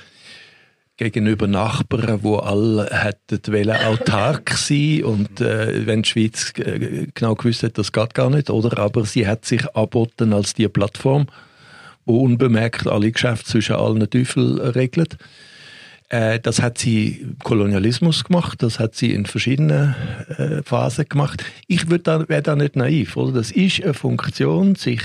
gegenüber 0.96 1.46
Nachbarn, 1.46 2.22
wo 2.22 2.36
alle 2.36 2.88
hätten 2.90 3.40
wollen, 3.52 3.70
autark 3.70 4.50
sein 4.50 5.04
und 5.04 5.40
äh, 5.40 5.86
wenn 5.86 6.02
die 6.02 6.08
Schweiz 6.08 6.52
äh, 6.58 7.06
genau 7.14 7.34
gewusst 7.34 7.62
hat, 7.62 7.78
das 7.78 7.92
geht 7.92 8.14
gar 8.14 8.30
nicht, 8.30 8.50
oder? 8.50 8.78
Aber 8.78 9.04
sie 9.04 9.26
hat 9.26 9.44
sich 9.44 9.74
angeboten 9.74 10.32
als 10.32 10.54
die 10.54 10.68
Plattform, 10.68 11.26
wo 12.04 12.20
unbemerkt 12.20 12.86
alle 12.86 13.10
Geschäfte 13.10 13.50
zwischen 13.50 13.76
allen 13.76 14.08
Teufeln 14.08 14.58
regelt. 14.58 15.16
Äh, 16.10 16.40
das 16.40 16.60
hat 16.60 16.76
sie 16.76 17.26
Kolonialismus 17.42 18.24
gemacht, 18.24 18.62
das 18.62 18.78
hat 18.78 18.94
sie 18.94 19.12
in 19.12 19.24
verschiedenen 19.24 19.94
äh, 20.36 20.62
Phasen 20.62 21.06
gemacht. 21.08 21.42
Ich 21.68 21.86
da, 21.86 22.28
wäre 22.28 22.42
da 22.42 22.54
nicht 22.54 22.76
naiv, 22.76 23.16
oder? 23.16 23.32
Das 23.32 23.50
ist 23.50 23.82
eine 23.82 23.94
Funktion, 23.94 24.74
sich 24.74 25.00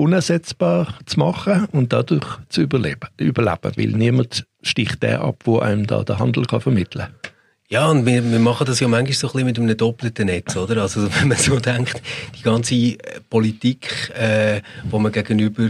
unersetzbar 0.00 0.98
zu 1.04 1.18
machen 1.18 1.66
und 1.72 1.92
dadurch 1.92 2.26
zu 2.48 2.62
überleben, 2.62 3.08
überleben 3.18 3.72
weil 3.76 3.88
niemand 3.88 4.46
sticht 4.62 5.02
der 5.02 5.20
ab, 5.20 5.42
wo 5.44 5.58
einem 5.58 5.86
da 5.86 6.02
der 6.02 6.18
Handel 6.18 6.46
kann 6.46 6.60
vermitteln 6.60 7.04
kann. 7.04 7.32
Ja, 7.68 7.88
und 7.88 8.04
wir, 8.04 8.28
wir 8.28 8.38
machen 8.40 8.66
das 8.66 8.80
ja 8.80 8.88
manchmal 8.88 9.12
so 9.12 9.28
ein 9.28 9.32
bisschen 9.32 9.46
mit 9.46 9.58
einem 9.58 9.76
doppelten 9.76 10.26
Netz, 10.26 10.56
oder? 10.56 10.82
Also 10.82 11.08
wenn 11.20 11.28
man 11.28 11.38
so 11.38 11.60
denkt, 11.60 12.02
die 12.36 12.42
ganze 12.42 12.74
äh, 12.74 12.96
Politik, 13.28 14.10
äh, 14.18 14.62
wo 14.90 14.98
man 14.98 15.12
gegenüber 15.12 15.68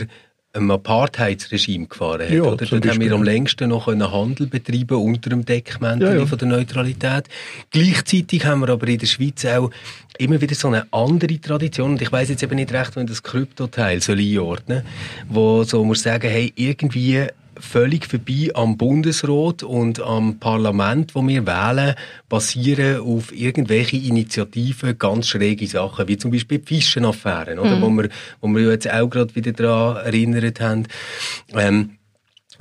einem 0.52 0.70
Apartheidsregime 0.72 1.86
gefahren 1.86 2.22
hat. 2.22 2.30
Ja, 2.30 2.42
oder? 2.42 2.66
Dort 2.66 2.86
haben 2.86 3.00
wir 3.00 3.12
am 3.12 3.22
längsten 3.22 3.68
noch 3.68 3.86
einen 3.86 4.10
Handel 4.10 4.48
betreiben 4.48 4.96
unter 4.96 5.30
dem 5.30 5.44
Deckmantel 5.44 6.08
ja, 6.08 6.18
ja. 6.20 6.26
von 6.26 6.38
der 6.38 6.48
Neutralität. 6.48 7.28
Gleichzeitig 7.70 8.44
haben 8.44 8.60
wir 8.60 8.70
aber 8.70 8.88
in 8.88 8.98
der 8.98 9.06
Schweiz 9.06 9.44
auch 9.44 9.70
immer 10.18 10.40
wieder 10.40 10.54
so 10.54 10.68
eine 10.68 10.86
andere 10.92 11.40
Tradition 11.40 11.92
und 11.92 12.02
ich 12.02 12.10
weiß 12.10 12.30
jetzt 12.30 12.42
eben 12.42 12.56
nicht 12.56 12.72
recht, 12.72 12.96
wenn 12.96 13.06
das 13.06 13.22
Kryptoteil 13.22 14.02
soll 14.02 14.18
einordnen, 14.18 14.82
wo 15.28 15.62
so 15.62 15.84
muss 15.84 16.02
sagen, 16.02 16.28
hey, 16.28 16.52
irgendwie 16.56 17.26
völlig 17.60 18.06
vorbei 18.06 18.50
am 18.54 18.76
Bundesrat 18.76 19.62
und 19.62 20.00
am 20.00 20.38
Parlament, 20.38 21.14
wo 21.14 21.26
wir 21.26 21.46
wählen, 21.46 21.94
basieren 22.28 23.00
auf 23.00 23.32
irgendwelche 23.32 23.96
Initiativen, 23.96 24.98
ganz 24.98 25.28
schräge 25.28 25.66
Sachen, 25.66 26.08
wie 26.08 26.16
zum 26.16 26.30
Beispiel 26.30 26.58
die 26.58 26.66
Fischenaffären, 26.66 27.58
oder? 27.58 27.76
Mhm. 27.76 27.82
Wo, 27.82 27.90
wir, 27.90 28.08
wo 28.40 28.48
wir 28.48 28.70
jetzt 28.70 28.90
auch 28.90 29.08
gerade 29.08 29.34
wieder 29.34 29.52
daran 29.52 30.04
erinnert 30.04 30.60
haben. 30.60 30.86
Ähm, 31.54 31.96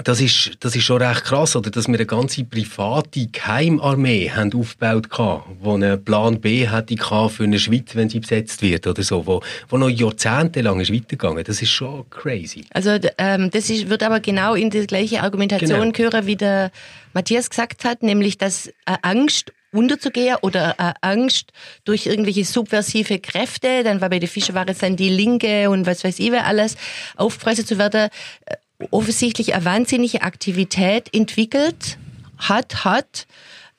das 0.03 0.21
ist, 0.21 0.51
das 0.61 0.75
ist 0.75 0.83
schon 0.83 1.01
recht 1.01 1.23
krass, 1.25 1.55
oder? 1.55 1.69
Dass 1.69 1.87
wir 1.87 1.95
eine 1.95 2.05
ganze 2.05 2.43
private 2.43 3.27
Geheimarmee 3.27 4.31
haben 4.31 4.53
aufgebaut 4.53 5.07
haben, 5.17 5.57
die 5.63 5.69
einen 5.69 6.03
Plan 6.03 6.39
B 6.39 6.67
hätte 6.67 6.95
für 6.97 7.43
eine 7.43 7.59
Schweiz, 7.59 7.95
wenn 7.95 8.09
sie 8.09 8.19
besetzt 8.19 8.61
wird, 8.61 8.87
oder 8.87 9.03
so, 9.03 9.25
wo, 9.25 9.41
wo 9.67 9.77
noch 9.77 9.89
jahrzehntelang 9.89 10.79
ist 10.79 10.93
weitergegangen. 10.93 11.43
Das 11.43 11.61
ist 11.61 11.71
schon 11.71 12.09
crazy. 12.09 12.65
Also, 12.73 12.97
ähm, 13.17 13.49
das 13.51 13.69
ist, 13.69 13.89
wird 13.89 14.03
aber 14.03 14.19
genau 14.19 14.53
in 14.55 14.69
die 14.69 14.87
gleiche 14.87 15.21
Argumentation 15.21 15.69
Genau. 15.69 15.91
gehören, 15.91 16.25
wie 16.25 16.35
der 16.35 16.71
Matthias 17.13 17.49
gesagt 17.49 17.83
hat, 17.83 18.03
nämlich, 18.03 18.37
dass 18.37 18.67
äh, 18.67 18.97
Angst 19.01 19.53
unterzugehen 19.71 20.37
oder 20.41 20.75
äh, 20.79 20.93
Angst 21.01 21.51
durch 21.85 22.05
irgendwelche 22.07 22.45
subversive 22.45 23.19
Kräfte, 23.19 23.83
dann 23.83 24.01
war 24.01 24.09
bei 24.09 24.19
den 24.19 24.29
Fischen 24.29 24.55
war 24.55 24.67
es 24.67 24.79
dann 24.79 24.95
die 24.95 25.09
Linke 25.09 25.69
und 25.69 25.85
was 25.85 26.03
weiß 26.03 26.19
ich 26.19 26.31
wer 26.31 26.47
alles, 26.47 26.75
aufpressen 27.17 27.65
zu 27.65 27.77
werden, 27.77 28.09
äh, 28.45 28.55
offensichtlich 28.91 29.53
eine 29.53 29.65
wahnsinnige 29.65 30.21
Aktivität 30.21 31.13
entwickelt 31.13 31.97
hat, 32.37 32.85
hat, 32.85 33.27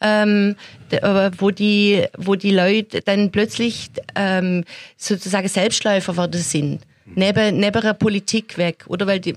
ähm, 0.01 0.57
äh, 0.91 1.31
wo 1.39 1.51
die, 1.51 2.05
wo 2.17 2.35
die 2.35 2.51
Leute 2.51 3.01
dann 3.01 3.31
plötzlich 3.31 3.91
ähm, 4.15 4.65
sozusagen 4.97 5.49
Selbstläufer 5.49 6.13
geworden 6.13 6.41
sind. 6.41 6.83
Neben, 7.15 7.59
neben 7.59 7.83
der 7.83 7.95
Politik 7.95 8.57
weg. 8.57 8.85
Oder 8.87 9.07
weil 9.07 9.21
die, 9.21 9.35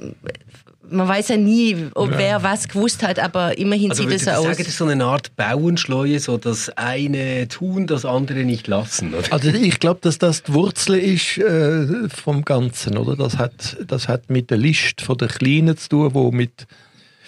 man 0.93 1.07
weiß 1.07 1.29
ja 1.29 1.38
nie, 1.38 1.89
ob 1.95 2.12
wer 2.17 2.43
was 2.43 2.67
gewusst 2.67 3.03
hat, 3.03 3.19
aber 3.19 3.57
immerhin 3.57 3.91
Also 3.91 4.03
sieht 4.03 4.12
es 4.13 4.27
aus. 4.27 4.43
sagen, 4.43 4.57
das 4.57 4.67
ist 4.67 4.77
so 4.77 4.85
eine 4.85 5.03
Art 5.03 5.35
Bauernschleue, 5.35 6.19
so 6.19 6.38
das 6.38 6.69
eine 6.69 7.47
tun, 7.47 7.88
das 7.88 8.05
andere 8.05 8.43
nicht 8.43 8.67
lassen, 8.67 9.13
oder? 9.13 9.31
Also 9.33 9.50
ich 9.50 9.79
glaube, 9.79 10.00
dass 10.01 10.17
das 10.17 10.43
die 10.43 10.53
Wurzel 10.53 10.95
ist 10.95 11.38
äh, 11.38 12.07
vom 12.09 12.45
Ganzen, 12.45 12.97
oder? 12.97 13.15
Das 13.15 13.38
hat, 13.38 13.77
das 13.88 14.07
hat 14.07 14.29
mit 14.29 14.50
der 14.50 14.57
List 14.57 15.01
von 15.01 15.17
der 15.17 15.27
Kleinen 15.27 15.75
zu 15.77 15.89
tun, 15.89 16.13
wo 16.13 16.31
mit 16.31 16.67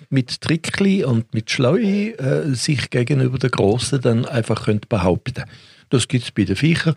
mit 0.10 0.42
Trickli 0.42 1.04
und 1.04 1.34
mit 1.34 1.50
Schleu 1.50 1.82
äh, 1.82 2.54
sich 2.54 2.90
gegenüber 2.90 3.40
der 3.40 3.50
Großen 3.50 4.00
dann 4.02 4.26
einfach 4.26 4.66
könnt 4.66 4.88
behaupten. 4.88 5.46
Das 5.90 6.08
gibt 6.08 6.26
es 6.26 6.32
bei 6.32 6.44
den 6.44 6.56
Viechern, 6.56 6.96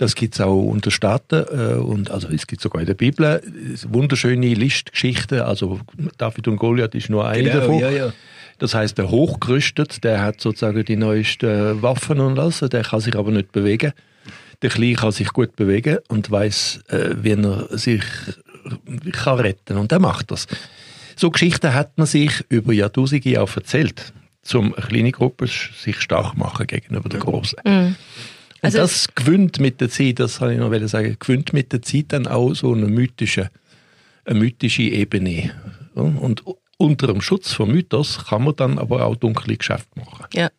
das 0.00 0.14
gibt 0.14 0.34
es 0.34 0.40
auch 0.40 0.62
unter 0.62 0.90
Staaten 0.90 1.44
äh, 1.52 1.74
und 1.74 2.10
also 2.10 2.28
es 2.28 2.46
gibt 2.46 2.62
sogar 2.62 2.80
in 2.80 2.86
der 2.86 2.94
Bibel 2.94 3.24
äh, 3.26 3.42
wunderschöne 3.92 4.54
Listgeschichten. 4.54 5.40
Also 5.40 5.78
David 6.16 6.48
und 6.48 6.56
Goliath 6.56 6.94
ist 6.94 7.10
nur 7.10 7.28
eine 7.28 7.50
Genau, 7.50 7.60
davon. 7.60 7.78
ja, 7.80 7.90
ja. 7.90 8.12
Das 8.58 8.74
heißt, 8.74 8.96
der 8.96 9.10
Hochgerüstet, 9.10 10.02
der 10.02 10.22
hat 10.22 10.40
sozusagen 10.40 10.86
die 10.86 10.96
neuesten 10.96 11.82
Waffen 11.82 12.18
und 12.20 12.38
alles, 12.38 12.60
der 12.60 12.82
kann 12.82 13.00
sich 13.00 13.14
aber 13.14 13.30
nicht 13.30 13.52
bewegen. 13.52 13.92
Der 14.62 14.70
Kleine 14.70 14.94
kann 14.94 15.12
sich 15.12 15.28
gut 15.28 15.54
bewegen 15.54 15.98
und 16.08 16.30
weiß, 16.30 16.80
äh, 16.88 17.10
wie 17.20 17.32
er 17.32 17.76
sich 17.76 18.02
kann 19.12 19.38
retten 19.38 19.76
und 19.76 19.92
er 19.92 19.98
macht 19.98 20.30
das. 20.30 20.46
So 21.14 21.30
Geschichten 21.30 21.74
hat 21.74 21.98
man 21.98 22.06
sich 22.06 22.32
über 22.48 22.72
Jahrtausende 22.72 23.42
auch 23.42 23.54
erzählt, 23.54 24.14
um 24.54 24.74
eine 24.74 24.86
kleine 24.86 25.12
Gruppe 25.12 25.46
sich 25.46 26.00
stark 26.00 26.38
machen 26.38 26.66
gegenüber 26.66 27.10
der 27.10 27.20
großen. 27.20 27.58
Und 27.64 27.96
Also- 28.62 28.78
das 28.78 29.08
gewinnt 29.14 29.60
mit 29.60 29.80
der 29.80 29.90
Zeit, 29.90 30.20
das 30.20 30.40
habe 30.40 30.52
ich 30.54 30.58
noch 30.58 30.72
sagen, 30.88 31.16
gewinnt 31.18 31.52
mit 31.52 31.72
der 31.72 31.82
Zeit 31.82 32.06
dann 32.08 32.26
auch 32.26 32.54
so 32.54 32.72
eine 32.72 32.86
mythische, 32.86 33.50
eine 34.24 34.38
mythische 34.38 34.82
Ebene. 34.82 35.52
Und 35.94 36.42
unter 36.78 37.08
dem 37.08 37.20
Schutz 37.20 37.52
vom 37.52 37.72
Mythos 37.72 38.26
kann 38.26 38.44
man 38.44 38.56
dann 38.56 38.78
aber 38.78 39.04
auch 39.04 39.16
dunkle 39.16 39.56
Geschäfte 39.56 39.98
machen. 39.98 40.26
Ja. 40.34 40.50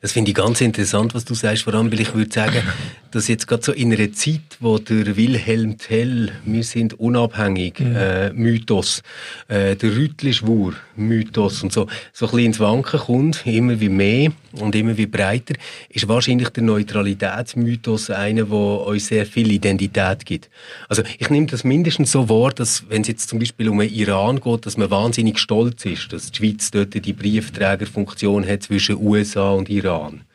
Das 0.00 0.12
finde 0.12 0.30
ich 0.30 0.34
ganz 0.34 0.60
interessant, 0.60 1.14
was 1.14 1.24
du 1.24 1.34
sagst, 1.34 1.64
vor 1.64 1.74
allem, 1.74 1.90
weil 1.90 2.00
ich 2.00 2.14
würde 2.14 2.32
sagen, 2.32 2.62
dass 3.10 3.28
jetzt 3.28 3.46
gerade 3.46 3.62
so 3.62 3.72
in 3.72 3.92
einer 3.92 4.12
Zeit, 4.12 4.58
wo 4.60 4.78
der 4.78 5.16
Wilhelm 5.16 5.78
Tell, 5.78 6.30
wir 6.44 6.62
sind 6.62 7.00
unabhängig, 7.00 7.80
äh, 7.80 8.30
Mythos, 8.32 9.02
äh, 9.48 9.76
der 9.76 9.96
Rüttli-Schwur, 9.96 10.74
Mythos 10.96 11.62
und 11.62 11.72
so, 11.72 11.86
so 12.12 12.26
ein 12.26 12.30
bisschen 12.30 12.46
ins 12.46 12.60
Wanken 12.60 13.00
kommt, 13.00 13.46
immer 13.46 13.80
wie 13.80 13.88
mehr 13.88 14.32
und 14.52 14.74
immer 14.74 14.96
wie 14.96 15.06
breiter, 15.06 15.54
ist 15.88 16.08
wahrscheinlich 16.08 16.50
der 16.50 16.64
Neutralitätsmythos 16.64 18.10
einer, 18.10 18.44
der 18.44 18.56
uns 18.56 19.06
sehr 19.06 19.26
viel 19.26 19.50
Identität 19.50 20.26
gibt. 20.26 20.50
Also 20.88 21.02
ich 21.18 21.30
nehme 21.30 21.46
das 21.46 21.64
mindestens 21.64 22.12
so 22.12 22.28
wahr, 22.28 22.52
dass 22.52 22.84
wenn 22.88 23.02
es 23.02 23.08
jetzt 23.08 23.28
zum 23.28 23.38
Beispiel 23.38 23.68
um 23.68 23.78
den 23.78 23.92
Iran 23.92 24.40
geht, 24.40 24.66
dass 24.66 24.76
man 24.76 24.90
wahnsinnig 24.90 25.38
stolz 25.38 25.84
ist, 25.84 26.12
dass 26.12 26.30
die 26.30 26.36
Schweiz 26.36 26.70
dort 26.70 26.94
die 26.94 27.12
Briefträgerfunktion 27.12 28.46
hat 28.46 28.62
zwischen 28.62 28.96
USA 28.96 29.50
und 29.52 29.68
Iran. 29.68 29.87
gone. 29.88 30.27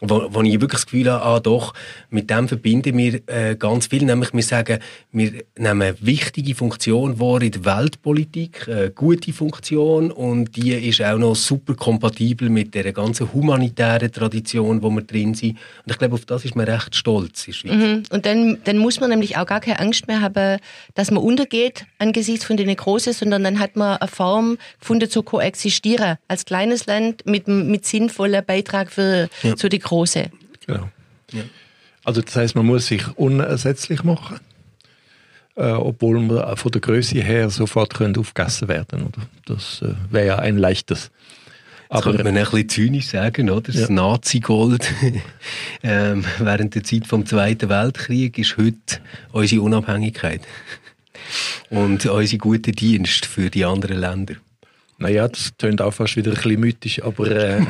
Wo, 0.00 0.28
wo 0.30 0.42
ich 0.42 0.52
wirklich 0.60 0.80
das 0.80 0.86
Gefühl 0.86 1.10
habe, 1.10 1.24
ah 1.24 1.40
doch, 1.40 1.74
mit 2.10 2.30
dem 2.30 2.48
verbinden 2.48 2.96
wir 2.96 3.20
äh, 3.26 3.56
ganz 3.56 3.88
viel, 3.88 4.04
nämlich 4.04 4.32
wir 4.32 4.42
sagen, 4.42 4.78
wir 5.12 5.32
nehmen 5.58 5.82
eine 5.82 5.96
wichtige 6.00 6.54
Funktion 6.54 7.18
wahr 7.18 7.42
in 7.42 7.50
der 7.50 7.64
Weltpolitik, 7.64 8.68
eine 8.68 8.90
gute 8.90 9.32
Funktion 9.32 10.10
und 10.10 10.56
die 10.56 10.72
ist 10.72 11.02
auch 11.02 11.18
noch 11.18 11.34
super 11.34 11.74
kompatibel 11.74 12.48
mit 12.48 12.74
der 12.74 12.92
ganzen 12.92 13.32
humanitären 13.32 14.12
Tradition, 14.12 14.82
wo 14.82 14.90
wir 14.90 15.02
drin 15.02 15.34
sind. 15.34 15.58
Und 15.84 15.92
ich 15.92 15.98
glaube, 15.98 16.14
auf 16.14 16.24
das 16.24 16.44
ist 16.44 16.54
man 16.54 16.66
recht 16.66 16.94
stolz 16.94 17.46
in. 17.48 17.54
Mhm. 17.70 18.02
Und 18.10 18.26
dann, 18.26 18.58
dann 18.64 18.78
muss 18.78 19.00
man 19.00 19.10
nämlich 19.10 19.36
auch 19.36 19.46
gar 19.46 19.60
keine 19.60 19.80
Angst 19.80 20.06
mehr 20.06 20.20
haben, 20.20 20.58
dass 20.94 21.10
man 21.10 21.22
untergeht 21.22 21.86
angesichts 21.98 22.44
von 22.44 22.56
den 22.56 22.74
Großen, 22.74 23.12
sondern 23.12 23.44
dann 23.44 23.58
hat 23.58 23.76
man 23.76 23.96
eine 23.98 24.08
Form 24.08 24.58
gefunden 24.78 25.10
zu 25.10 25.22
koexistieren 25.22 26.16
als 26.28 26.44
kleines 26.44 26.86
Land 26.86 27.26
mit, 27.26 27.48
mit 27.48 27.84
sinnvoller 27.84 28.42
Beitrag 28.42 28.90
für, 28.90 29.28
zu 29.56 29.68
den 29.68 29.80
Großen. 29.80 30.30
Genau. 30.66 30.88
Also 32.04 32.22
das 32.22 32.34
heißt, 32.36 32.56
man 32.56 32.66
muss 32.66 32.86
sich 32.86 33.06
unersetzlich 33.16 34.02
machen, 34.04 34.40
äh, 35.56 35.70
obwohl 35.70 36.20
man 36.20 36.56
von 36.56 36.72
der 36.72 36.80
Größe 36.80 37.20
her 37.20 37.50
sofort 37.50 37.94
könnte 37.94 38.20
aufgegessen 38.20 38.68
werden. 38.68 39.02
Oder? 39.02 39.26
Das 39.46 39.82
äh, 39.82 39.94
wäre 40.10 40.26
ja 40.26 40.38
ein 40.38 40.58
leichtes. 40.58 41.10
Das 41.88 42.02
könnte 42.02 42.22
man 42.22 42.36
ein 42.36 42.44
bisschen 42.44 42.68
zynisch 42.68 43.08
sagen, 43.08 43.50
oder? 43.50 43.72
Das 43.72 43.74
Ja. 43.74 43.90
Nazi-Gold 43.90 44.88
ähm, 45.82 46.24
während 46.38 46.76
der 46.76 46.84
Zeit 46.84 47.06
vom 47.06 47.26
Zweiten 47.26 47.68
Weltkrieg 47.68 48.38
ist 48.38 48.56
heute 48.56 49.00
unsere 49.32 49.62
Unabhängigkeit. 49.62 50.42
Und 51.70 52.06
unsere 52.06 52.38
gute 52.38 52.72
Dienst 52.72 53.26
für 53.26 53.50
die 53.50 53.64
anderen 53.64 53.98
Länder. 53.98 54.34
Naja, 55.00 55.26
das 55.26 55.56
tönt 55.56 55.80
auch 55.80 55.92
fast 55.92 56.16
wieder 56.16 56.30
ein 56.30 56.36
bisschen 56.36 56.60
mythisch, 56.60 57.02
aber 57.02 57.30
äh, 57.30 57.62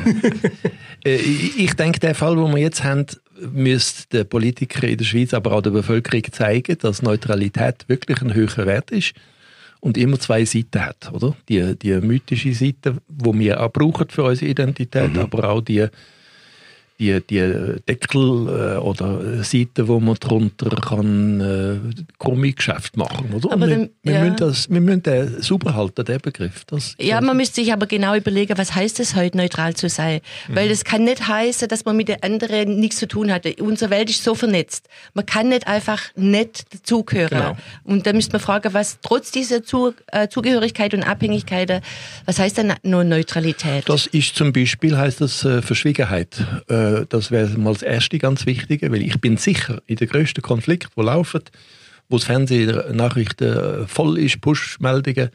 äh, 1.05 1.15
ich 1.15 1.73
denke, 1.75 1.99
der 1.99 2.13
Fall, 2.13 2.35
den 2.35 2.53
wir 2.53 2.61
jetzt 2.61 2.83
haben, 2.83 3.05
müsste 3.53 4.17
den 4.17 4.29
Politikern 4.29 4.89
in 4.89 4.97
der 4.97 5.05
Schweiz, 5.05 5.33
aber 5.33 5.53
auch 5.53 5.61
der 5.61 5.69
Bevölkerung 5.69 6.23
zeigen, 6.31 6.77
dass 6.79 7.01
Neutralität 7.01 7.85
wirklich 7.87 8.21
ein 8.21 8.33
höherer 8.33 8.65
Wert 8.65 8.91
ist 8.91 9.13
und 9.79 9.97
immer 9.97 10.19
zwei 10.19 10.43
Seiten 10.43 10.85
hat, 10.85 11.09
oder? 11.13 11.35
Die, 11.47 11.77
die 11.79 11.93
mythische 12.01 12.53
Seite, 12.53 12.97
die 13.07 13.39
wir 13.39 13.61
auch 13.61 13.71
brauchen 13.71 14.09
für 14.09 14.25
unsere 14.25 14.51
Identität, 14.51 15.17
aber 15.17 15.49
auch 15.49 15.61
die, 15.61 15.87
die, 17.01 17.19
die 17.21 17.75
Deckel 17.89 18.21
äh, 18.47 18.77
oder 18.77 19.43
Seiten, 19.43 19.87
wo 19.87 19.99
man 19.99 20.15
darunter 20.19 20.69
kann 20.75 21.41
äh, 21.41 22.03
Gummigeschäft 22.19 22.95
machen, 22.95 23.33
oder? 23.33 23.51
Aber 23.53 23.67
wir, 23.67 23.75
dann- 23.75 23.89
wir, 24.03 24.13
ja. 24.13 24.21
müssen 24.23 24.35
das, 24.37 24.69
wir 24.69 24.81
müssen 24.81 25.03
den 25.03 25.41
sauber 25.41 25.73
halten, 25.73 26.05
den 26.05 26.19
Begriff. 26.21 26.63
Das, 26.65 26.95
Ja, 26.99 27.19
man 27.21 27.35
müsste 27.37 27.61
sich 27.61 27.73
aber 27.73 27.87
genau 27.87 28.15
überlegen, 28.15 28.55
was 28.57 28.75
heißt 28.75 28.99
es 28.99 29.15
heute, 29.15 29.35
neutral 29.37 29.73
zu 29.75 29.89
sein? 29.89 30.21
Weil 30.47 30.69
das 30.69 30.83
kann 30.83 31.03
nicht 31.03 31.27
heißen, 31.27 31.67
dass 31.67 31.85
man 31.85 31.97
mit 31.97 32.07
den 32.07 32.21
anderen 32.21 32.79
nichts 32.79 32.97
zu 32.97 33.07
tun 33.07 33.31
hat. 33.31 33.45
Unsere 33.59 33.89
Welt 33.89 34.09
ist 34.11 34.23
so 34.23 34.35
vernetzt. 34.35 34.87
Man 35.15 35.25
kann 35.25 35.49
nicht 35.49 35.67
einfach 35.67 36.01
nicht 36.15 36.65
dazugehören. 36.73 37.29
Genau. 37.29 37.57
Und 37.83 38.05
da 38.05 38.13
müsste 38.13 38.33
man 38.33 38.41
fragen, 38.41 38.73
was 38.73 38.99
trotz 39.01 39.31
dieser 39.31 39.63
zu, 39.63 39.93
äh, 40.11 40.27
Zugehörigkeit 40.27 40.93
und 40.93 41.01
Abhängigkeit, 41.03 41.81
was 42.25 42.37
heißt 42.37 42.57
denn 42.57 42.73
nur 42.83 43.03
Neutralität? 43.03 43.89
Das 43.89 44.05
ist 44.07 44.35
zum 44.35 44.53
Beispiel, 44.53 44.95
heißt 44.97 45.21
das 45.21 45.43
äh, 45.45 45.61
Verschwiegenheit. 45.63 46.45
Äh, 46.69 46.90
das 47.09 47.31
wäre 47.31 47.57
mal 47.57 47.73
das 47.73 47.81
erste 47.83 48.17
ganz 48.17 48.45
Wichtige, 48.45 48.91
weil 48.91 49.01
ich 49.01 49.19
bin 49.19 49.37
sicher, 49.37 49.81
in 49.87 49.95
den 49.95 50.07
grössten 50.07 50.41
Konflikten, 50.41 50.91
die 50.95 51.01
laufen, 51.05 51.41
wo 52.09 52.17
das 52.17 52.25
Fernsehen, 52.25 52.95
Nachrichten 52.95 53.43
äh, 53.83 53.87
voll 53.87 54.19
ist, 54.19 54.41
Push-Meldungen, 54.41 55.29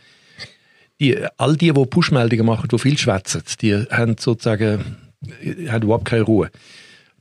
die, 1.00 1.16
all 1.36 1.56
die, 1.56 1.72
die 1.72 1.86
Push-Meldungen 1.86 2.46
machen, 2.46 2.68
die 2.68 2.78
viel 2.78 2.98
schwätzen, 2.98 3.42
die 3.60 3.74
haben 3.74 4.16
sozusagen 4.18 4.96
äh, 5.42 5.68
haben 5.68 5.82
überhaupt 5.82 6.06
keine 6.06 6.22
Ruhe. 6.22 6.50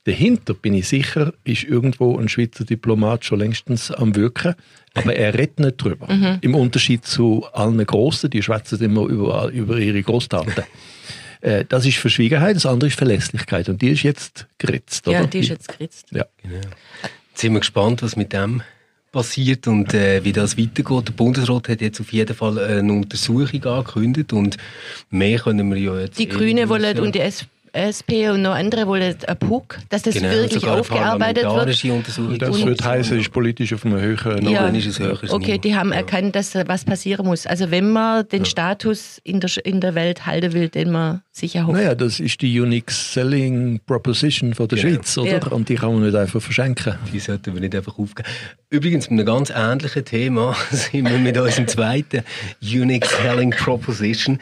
Dahinter, 0.05 0.53
bin 0.53 0.75
ich 0.75 0.87
sicher, 0.87 1.33
ist 1.43 1.63
irgendwo 1.63 2.17
ein 2.17 2.29
Schweizer 2.29 2.63
Diplomat 2.63 3.25
schon 3.25 3.39
längstens 3.39 3.89
am 3.89 4.15
Wirken, 4.15 4.53
aber 4.93 5.15
er 5.15 5.33
redet 5.33 5.59
nicht 5.59 5.77
drüber. 5.77 6.07
Im 6.41 6.53
Unterschied 6.53 7.05
zu 7.05 7.43
allen 7.53 7.83
Grossen, 7.85 8.29
die 8.29 8.43
schwätzen 8.43 8.79
immer 8.81 9.07
über, 9.07 9.49
über 9.49 9.77
ihre 9.79 10.03
Großtaten. 10.03 10.63
Äh, 11.45 11.65
Das 11.65 11.85
ist 11.85 11.97
Verschwiegenheit, 11.97 12.55
das 12.55 12.65
andere 12.65 12.87
ist 12.87 12.97
Verlässlichkeit 12.97 13.69
und 13.69 13.81
die 13.81 13.89
ist 13.89 14.03
jetzt 14.03 14.47
geritzt. 14.57 15.05
ja, 15.07 15.19
oder? 15.19 15.27
die 15.27 15.39
ist 15.39 15.49
jetzt 15.49 15.67
geritzt. 15.67 16.07
Ja. 16.11 16.25
Jetzt 16.43 17.41
sind 17.41 17.53
wir 17.53 17.59
gespannt, 17.59 18.01
was 18.01 18.15
mit 18.15 18.33
dem 18.33 18.63
passiert 19.11 19.67
und 19.67 19.93
äh, 19.93 20.23
wie 20.23 20.33
das 20.33 20.57
weitergeht. 20.57 21.07
Der 21.07 21.13
Bundesrat 21.13 21.69
hat 21.69 21.81
jetzt 21.81 22.01
auf 22.01 22.11
jeden 22.11 22.35
Fall 22.35 22.59
eine 22.59 22.91
Untersuchung 22.91 23.63
angekündigt 23.63 24.33
und 24.33 24.57
mehr 25.09 25.39
können 25.39 25.69
wir 25.73 25.79
ja 25.79 25.99
jetzt... 25.99 26.19
Die 26.19 26.23
eh 26.23 26.25
Grüne 26.25 26.53
nicht 26.53 26.69
wollen 26.69 26.99
und 26.99 27.15
die 27.15 27.19
S 27.19 27.45
SP 27.75 28.29
und 28.31 28.41
noch 28.41 28.55
andere 28.55 28.87
wollen 28.87 29.15
ein 29.27 29.37
PUC, 29.37 29.79
dass 29.89 30.03
das 30.03 30.15
Genau, 30.15 30.29
wirklich 30.29 30.65
aufgearbeitet 30.65 31.43
wird. 31.43 31.67
Das 32.41 32.57
Und- 32.57 32.65
wird 32.65 32.83
heißen, 32.83 33.19
ist 33.19 33.31
politisch 33.31 33.73
auf 33.73 33.85
einem 33.85 33.99
höheren. 33.99 34.47
Ja. 34.49 34.63
dann 34.63 34.75
ist 34.75 34.85
es 34.87 34.99
höheres 34.99 35.29
Okay, 35.31 35.57
die 35.57 35.75
haben 35.75 35.89
Ja. 35.89 35.97
erkannt, 35.97 36.35
dass 36.35 36.51
da 36.51 36.67
was 36.67 36.85
passieren 36.85 37.25
muss. 37.25 37.45
Also 37.45 37.71
wenn 37.71 37.91
man 37.91 38.27
den 38.29 38.45
Status 38.45 39.19
in 39.23 39.39
der, 39.39 39.49
in 39.65 39.81
der 39.81 39.93
Welt 39.95 40.25
halten 40.25 40.53
will, 40.53 40.69
den 40.69 40.91
man 40.91 41.21
sich 41.31 41.55
erhofft. 41.55 41.75
Naja, 41.77 41.95
das 41.95 42.19
ist 42.19 42.41
die 42.41 42.59
Unique 42.59 42.91
Selling 42.91 43.81
Proposition 43.85 44.53
von 44.53 44.67
der 44.69 44.77
Genau. 44.77 44.93
Schweiz, 44.95 45.17
oder? 45.17 45.31
Ja. 45.31 45.47
Und 45.47 45.67
die 45.69 45.75
kann 45.75 45.93
man 45.93 46.03
nicht 46.03 46.15
einfach 46.15 46.41
verschenken. 46.41 46.95
Die 47.11 47.19
sollten 47.19 47.53
wir 47.53 47.59
nicht 47.61 47.75
einfach 47.75 47.97
aufgeben. 47.99 48.29
Übrigens, 48.69 49.09
mit 49.09 49.19
einem 49.19 49.25
ganz 49.27 49.49
ähnlichen 49.53 50.05
Thema 50.05 50.55
sind 50.71 51.09
wir 51.09 51.17
mit 51.17 51.37
unserem 51.37 51.67
zweiten 51.67 52.23
Unique 52.61 53.05
Selling 53.05 53.51
Proposition. 53.51 54.39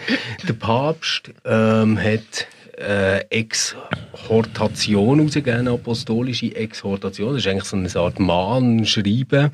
Der 0.48 0.54
Papst 0.54 1.32
ähm, 1.46 1.98
hat 1.98 2.48
äh, 2.84 3.20
Exhortation 3.30 5.20
rausgegeben, 5.22 5.68
apostolische 5.68 6.56
Exhortation. 6.56 7.34
Das 7.34 7.46
ist 7.46 7.48
eigentlich 7.48 7.64
so 7.66 7.78
eine 7.78 8.06
Art 8.06 8.20
Mahnschreiben. 8.20 9.52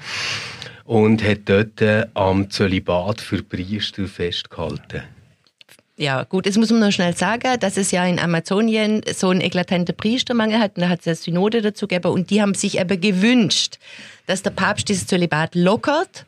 Und 0.86 1.24
hat 1.24 1.42
dort 1.46 1.82
äh, 1.82 2.08
am 2.16 2.50
Zölibat 2.50 3.22
für 3.22 3.44
Priester 3.44 4.08
festgehalten. 4.08 5.04
Ja, 5.98 6.24
gut, 6.24 6.46
jetzt 6.46 6.58
muss 6.58 6.72
man 6.72 6.80
noch 6.80 6.92
schnell 6.92 7.16
sagen, 7.16 7.60
dass 7.60 7.76
es 7.76 7.92
ja 7.92 8.06
in 8.06 8.20
Amazonien 8.20 9.02
so 9.14 9.30
einen 9.30 9.42
eklatanten 9.42 9.96
Priestermangel 9.96 10.58
hat. 10.58 10.78
Und 10.78 10.84
da 10.84 10.90
hat 10.90 11.02
es 11.02 11.08
eine 11.08 11.16
Synode 11.16 11.62
dazu 11.62 11.88
gegeben. 11.88 12.14
Und 12.14 12.30
die 12.30 12.42
haben 12.42 12.54
sich 12.54 12.80
aber 12.80 12.96
gewünscht, 12.96 13.80
dass 14.26 14.42
der 14.42 14.52
Papst 14.52 14.88
dieses 14.88 15.08
Zölibat 15.08 15.56
lockert 15.56 16.26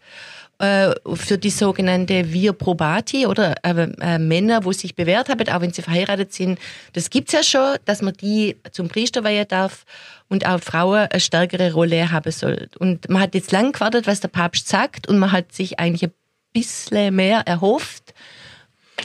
äh, 0.62 0.94
für 1.16 1.40
die 1.40 1.50
sogenannte 1.50 2.32
Vir 2.32 2.54
Probati 2.54 3.26
oder 3.26 3.56
äh, 3.64 3.90
äh, 4.00 4.20
Männer, 4.20 4.64
wo 4.64 4.72
sich 4.72 4.96
bewährt 4.96 5.28
haben, 5.28 5.50
auch 5.50 5.62
wenn 5.62 5.74
sie 5.74 5.82
verheiratet 5.82 6.34
sind. 6.34 6.60
Das 6.94 7.10
gibt's 7.10 7.34
ja 7.34 7.42
schon, 7.42 7.78
dass 7.86 8.04
man 8.04 8.14
die 8.14 8.58
zum 8.72 8.88
Priester 8.88 9.24
weihen 9.24 9.48
darf 9.48 9.86
und 10.30 10.46
auch 10.46 10.62
Frauen 10.62 11.08
eine 11.10 11.20
stärkere 11.20 11.74
Rolle 11.74 12.12
haben 12.12 12.32
soll. 12.32 12.70
Und 12.78 13.10
man 13.10 13.24
hat 13.24 13.34
jetzt 13.34 13.52
lang 13.52 13.72
gewartet, 13.72 14.06
was 14.06 14.20
der 14.20 14.28
Papst 14.28 14.68
sagt 14.68 15.08
und 15.08 15.18
man 15.18 15.32
hat 15.32 15.52
sich 15.52 15.80
eigentlich 15.80 16.04
ein 16.04 16.14
bisschen 16.54 17.16
mehr 17.16 17.40
erhofft. 17.48 18.14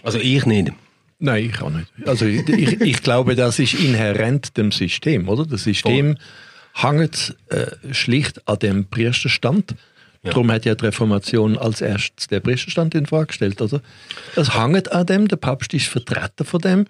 Also 0.02 0.18
ich 0.18 0.44
nicht. 0.44 0.72
Nein, 1.18 1.46
ich 1.46 1.62
auch 1.62 1.70
nicht. 1.70 1.88
Also 2.06 2.26
ich, 2.26 2.46
ich, 2.48 2.80
ich 2.82 3.02
glaube, 3.02 3.34
das 3.34 3.58
ist 3.58 3.72
inhärent 3.72 4.58
dem 4.58 4.72
System, 4.72 5.26
oder? 5.26 5.46
Das 5.46 5.64
System 5.64 6.18
hängt 6.74 7.34
äh, 7.48 7.94
schlicht 7.94 8.46
an 8.46 8.58
dem 8.58 8.90
Priesterstand. 8.90 9.74
Darum 10.26 10.50
hat 10.50 10.64
ja 10.64 10.74
die 10.74 10.84
Reformation 10.84 11.56
als 11.58 11.80
erstes 11.80 12.28
der 12.28 12.40
Priesterstand 12.40 12.94
in 12.94 13.06
Frage 13.06 13.26
gestellt, 13.26 13.60
oder? 13.60 13.80
Das 14.34 14.56
hängt 14.56 14.92
an 14.92 15.06
dem, 15.06 15.28
der 15.28 15.36
Papst 15.36 15.74
ist 15.74 15.86
Vertreter 15.86 16.44
von 16.44 16.60
dem. 16.60 16.86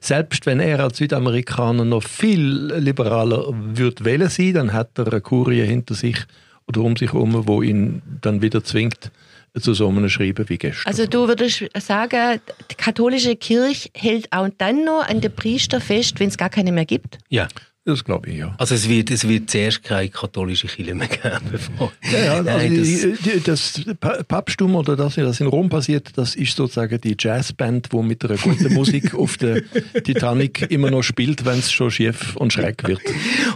Selbst 0.00 0.46
wenn 0.46 0.60
er 0.60 0.80
als 0.80 0.98
Südamerikaner 0.98 1.84
noch 1.84 2.04
viel 2.04 2.72
liberaler 2.76 3.52
würde 3.52 4.04
wählen 4.04 4.28
sein, 4.28 4.54
dann 4.54 4.72
hat 4.72 4.98
er 4.98 5.08
eine 5.08 5.20
Kurie 5.20 5.62
hinter 5.62 5.94
sich 5.94 6.18
oder 6.66 6.82
um 6.82 6.96
sich 6.96 7.12
herum, 7.12 7.46
wo 7.46 7.62
ihn 7.62 8.02
dann 8.20 8.42
wieder 8.42 8.62
zwingt 8.62 9.10
zu 9.58 9.74
so 9.74 9.88
einem 9.88 10.08
Schreiben 10.08 10.48
wie 10.48 10.58
gestern. 10.58 10.86
Also 10.86 11.06
du 11.06 11.26
würdest 11.26 11.64
sagen, 11.80 12.40
die 12.70 12.74
katholische 12.74 13.34
Kirche 13.34 13.88
hält 13.94 14.30
auch 14.32 14.48
dann 14.58 14.84
noch 14.84 15.08
an 15.08 15.20
den 15.20 15.34
Priester 15.34 15.80
fest, 15.80 16.20
wenn 16.20 16.28
es 16.28 16.36
gar 16.36 16.50
keine 16.50 16.70
mehr 16.70 16.84
gibt? 16.84 17.18
Ja. 17.28 17.48
Das 17.88 18.04
glaube 18.04 18.30
ich, 18.30 18.38
ja. 18.38 18.54
Also 18.58 18.74
es 18.74 18.88
wird, 18.88 19.10
es 19.10 19.26
wird 19.26 19.50
zuerst 19.50 19.82
keine 19.82 20.08
katholische 20.08 20.66
Kirche 20.66 20.94
mehr 20.94 21.08
geben. 21.08 21.40
Bevor. 21.50 21.92
Ja, 22.12 22.18
ja, 22.18 22.32
also 22.34 22.50
Nein, 22.50 22.76
das, 22.78 22.86
die, 22.86 23.14
die, 23.24 23.40
das 23.42 23.82
Pa- 24.00 24.22
Papsttum 24.22 24.74
oder 24.76 24.94
das, 24.96 25.16
was 25.16 25.40
in 25.40 25.46
Rom 25.46 25.68
passiert, 25.68 26.10
das 26.16 26.36
ist 26.36 26.56
sozusagen 26.56 27.00
die 27.00 27.16
Jazzband, 27.18 27.88
wo 27.92 28.02
mit 28.02 28.24
einer 28.24 28.36
guten 28.36 28.72
Musik 28.74 29.14
auf 29.18 29.36
der 29.38 29.62
Titanic 30.04 30.70
immer 30.70 30.90
noch 30.90 31.02
spielt, 31.02 31.44
wenn 31.44 31.58
es 31.58 31.72
schon 31.72 31.90
schief 31.90 32.36
und 32.36 32.52
schräg 32.52 32.86
wird. 32.86 33.00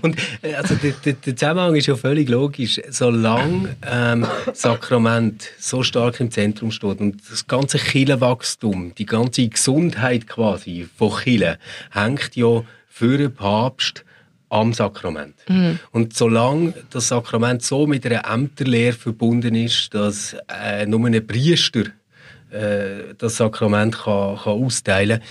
Und 0.02 0.16
äh, 0.42 0.54
also 0.54 0.74
der, 0.74 0.92
der, 1.04 1.12
der 1.14 1.36
Zusammenhang 1.36 1.76
ist 1.76 1.86
ja 1.86 1.96
völlig 1.96 2.28
logisch. 2.28 2.80
Solange 2.90 3.76
ähm, 3.90 4.26
Sakrament 4.54 5.48
so 5.58 5.82
stark 5.82 6.20
im 6.20 6.30
Zentrum 6.30 6.70
steht 6.70 7.00
und 7.00 7.20
das 7.30 7.46
ganze 7.46 7.78
Kirchenwachstum, 7.78 8.94
die 8.96 9.06
ganze 9.06 9.48
Gesundheit 9.48 10.26
quasi 10.26 10.88
von 10.96 11.14
Kirche 11.16 11.58
hängt 11.90 12.34
ja 12.36 12.62
für 12.88 13.18
den 13.18 13.34
Papst 13.34 14.04
am 14.52 14.72
Sakrament. 14.74 15.34
Und 15.92 16.14
solange 16.14 16.74
das 16.90 17.08
Sakrament 17.08 17.62
so 17.62 17.86
mit 17.86 18.04
einer 18.04 18.30
Ämterlehre 18.30 18.92
verbunden 18.92 19.54
ist, 19.54 19.94
dass 19.94 20.36
äh, 20.48 20.84
nur 20.86 21.06
ein 21.06 21.26
Priester 21.26 21.84
äh, 22.50 23.14
das 23.16 23.38
Sakrament 23.38 23.96
kann, 23.96 24.36
kann 24.36 24.52
austeilen 24.52 25.20
kann, 25.20 25.28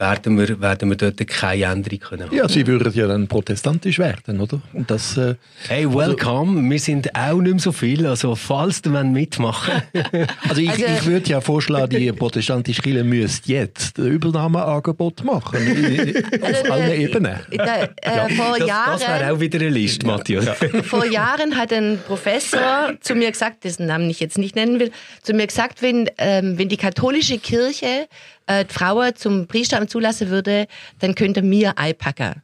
werden 0.00 0.38
wir, 0.38 0.60
werden 0.60 0.88
wir 0.88 0.96
dort 0.96 1.26
keine 1.26 1.64
Änderung 1.64 1.98
können 2.00 2.22
haben. 2.24 2.34
Ja, 2.36 2.48
sie 2.48 2.66
würden 2.66 2.90
ja 2.94 3.06
dann 3.06 3.28
protestantisch 3.28 3.98
werden, 3.98 4.40
oder? 4.40 4.60
Und 4.72 4.90
das, 4.90 5.18
äh, 5.18 5.34
Hey, 5.68 5.92
welcome. 5.92 6.68
Wir 6.70 6.78
sind 6.78 7.14
auch 7.14 7.38
nicht 7.38 7.50
mehr 7.52 7.60
so 7.60 7.70
viel. 7.70 8.06
Also, 8.06 8.34
falls 8.34 8.80
du 8.80 8.90
mitmachen 8.90 9.82
also 10.48 10.60
ich, 10.60 10.70
Also- 10.70 10.84
ich 10.86 11.06
würde 11.06 11.28
ja 11.30 11.40
vorschlagen, 11.42 11.90
die 11.90 12.10
protestantische 12.12 12.80
Kirche 12.80 13.04
müsste 13.04 13.52
jetzt 13.52 13.98
ein 13.98 14.06
Übernahmeangebot 14.06 15.22
machen. 15.22 15.58
Auf 16.42 16.70
allen 16.70 16.92
Ebenen. 16.92 17.36
Da, 17.52 17.82
äh, 17.82 18.34
vor, 18.34 18.58
Das, 18.58 18.68
Jahren, 18.68 18.92
das 18.92 19.06
wäre 19.06 19.32
auch 19.34 19.40
wieder 19.40 19.60
eine 19.60 19.68
Liste, 19.68 20.06
Matthias. 20.06 20.46
vor 20.84 21.04
Jahren 21.04 21.56
hat 21.58 21.72
ein 21.74 21.98
Professor 22.06 22.94
zu 23.00 23.14
mir 23.14 23.30
gesagt, 23.30 23.64
dessen 23.64 23.86
Namen 23.86 24.08
ich 24.08 24.20
jetzt 24.20 24.38
nicht 24.38 24.56
nennen 24.56 24.80
will, 24.80 24.92
zu 25.22 25.34
mir 25.34 25.46
gesagt, 25.46 25.82
wenn, 25.82 26.08
ähm, 26.16 26.56
wenn 26.56 26.70
die 26.70 26.78
katholische 26.78 27.38
Kirche 27.38 28.08
äh, 28.50 28.64
die 28.64 28.74
Frauen 28.74 29.14
zum 29.16 29.46
Priesteramt 29.46 29.90
zulassen 29.90 30.28
würde, 30.28 30.66
dann 30.98 31.14
könnte 31.14 31.42
mir 31.42 31.78
einpacken. 31.78 32.42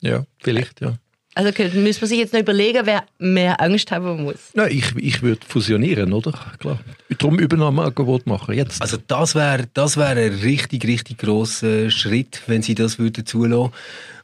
Ja, 0.00 0.24
vielleicht, 0.38 0.80
ja. 0.80 0.98
Also 1.34 1.52
könnte, 1.52 1.76
müssen 1.76 2.00
wir 2.00 2.08
sich 2.08 2.18
jetzt 2.18 2.32
noch 2.32 2.40
überlegen, 2.40 2.86
wer 2.86 3.04
mehr 3.18 3.60
Angst 3.60 3.90
haben 3.90 4.22
muss. 4.22 4.52
Na, 4.54 4.68
ich, 4.68 4.96
ich 4.96 5.22
würde 5.22 5.44
fusionieren, 5.46 6.14
oder? 6.14 6.32
Klar. 6.58 6.80
Darum 7.18 7.38
Übernahmeangebot 7.38 8.26
machen, 8.26 8.54
jetzt. 8.54 8.80
Also, 8.80 8.96
das 9.06 9.34
wäre 9.34 9.66
das 9.74 9.98
wär 9.98 10.06
ein 10.06 10.32
richtig, 10.32 10.86
richtig 10.86 11.18
grosser 11.18 11.90
Schritt, 11.90 12.40
wenn 12.46 12.62
sie 12.62 12.74
das 12.74 12.98
würden 12.98 13.26
zulassen. 13.26 13.72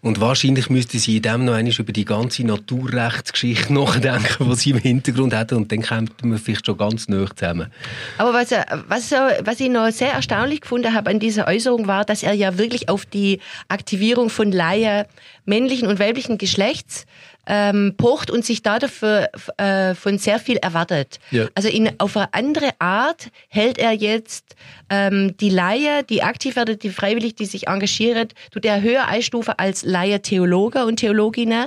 Und 0.05 0.21
wahrscheinlich 0.21 0.69
müssten 0.69 0.99
sie 0.99 1.19
in 1.19 1.23
dem 1.23 1.45
noch 1.45 1.55
einmal 1.55 1.73
über 1.79 1.93
die 1.93 2.05
ganze 2.05 2.45
Naturrechtsgeschichte 2.45 3.73
nachdenken, 3.75 4.51
die 4.51 4.57
sie 4.57 4.71
im 4.71 4.79
Hintergrund 4.79 5.33
hätten. 5.33 5.55
Und 5.55 5.71
dann 5.71 5.81
kämen 5.83 6.11
wir 6.25 6.39
vielleicht 6.39 6.67
schon 6.67 6.77
ganz 6.77 7.09
nah 7.09 7.25
zusammen. 7.35 7.71
Aber 8.19 8.35
was, 8.35 8.51
er- 8.51 8.83
was, 8.89 9.13
was 9.13 9.61
ich 9.61 9.71
noch 9.71 9.89
sehr 9.93 10.13
erstaunlich 10.13 10.63
gefunden 10.63 10.93
habe 10.93 11.09
an 11.09 11.21
dieser 11.21 11.47
Äußerung 11.47 11.87
war, 11.87 12.05
dass 12.05 12.25
er 12.25 12.33
ja 12.33 12.59
wirklich 12.59 12.89
auf 12.89 13.07
die 13.07 13.39
Aktivierung 13.69 14.29
von 14.29 14.51
Laien 14.51 15.07
männlichen 15.45 15.87
und 15.87 16.01
weiblichen 16.01 16.37
Geschlechts 16.37 17.07
ähm, 17.47 17.95
pocht 17.97 18.31
und 18.31 18.45
sich 18.45 18.63
da 18.63 18.79
dafür 18.79 19.29
äh, 19.57 19.95
von 19.95 20.19
sehr 20.19 20.39
viel 20.39 20.57
erwartet. 20.59 21.19
Ja. 21.31 21.47
Also 21.55 21.69
in, 21.69 21.91
auf 21.99 22.17
eine 22.17 22.33
andere 22.33 22.71
Art 22.79 23.31
hält 23.49 23.79
er 23.79 23.93
jetzt 23.93 24.55
ähm, 24.91 25.37
die 25.39 25.51
Laie, 25.51 26.05
die 26.09 26.23
aktiv 26.23 26.55
werden, 26.57 26.79
die 26.79 26.91
freiwillig, 26.91 27.35
die 27.35 27.47
sich 27.47 27.67
engagieren, 27.67 28.29
tut 28.53 28.65
er 28.65 28.81
höher 28.83 29.07
einstufen 29.09 29.55
als 29.57 29.83
Laie-Theologe 29.85 30.85
und 30.85 30.97
Theologinnen 30.97 31.67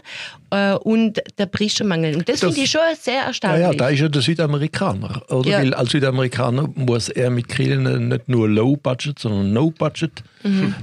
äh, 0.52 0.74
und 0.76 1.22
der 1.38 1.48
Priestermangel. 1.48 2.16
Und 2.16 2.30
das, 2.30 2.40
Das- 2.40 2.50
finde 2.54 2.64
ich 2.66 2.72
schon 2.72 2.82
sehr 3.00 3.14
Ja, 3.16 3.22
erstaunlich. 3.28 3.62
ja, 3.62 3.74
da 3.74 3.90
ist 3.90 4.00
ja 4.00 4.08
der 4.08 4.22
Südamerikaner. 4.22 5.24
Oder? 5.30 5.50
Ja. 5.50 5.58
Weil 5.60 5.74
als 5.74 5.90
Südamerikaner 5.92 6.70
muss 6.76 7.10
er 7.10 7.30
mit 7.30 7.50
Kirchen 7.50 8.08
nicht 8.10 8.30
nur 8.30 8.48
Low-Budget, 8.48 9.20
sondern 9.20 9.52
No-Budget 9.52 10.24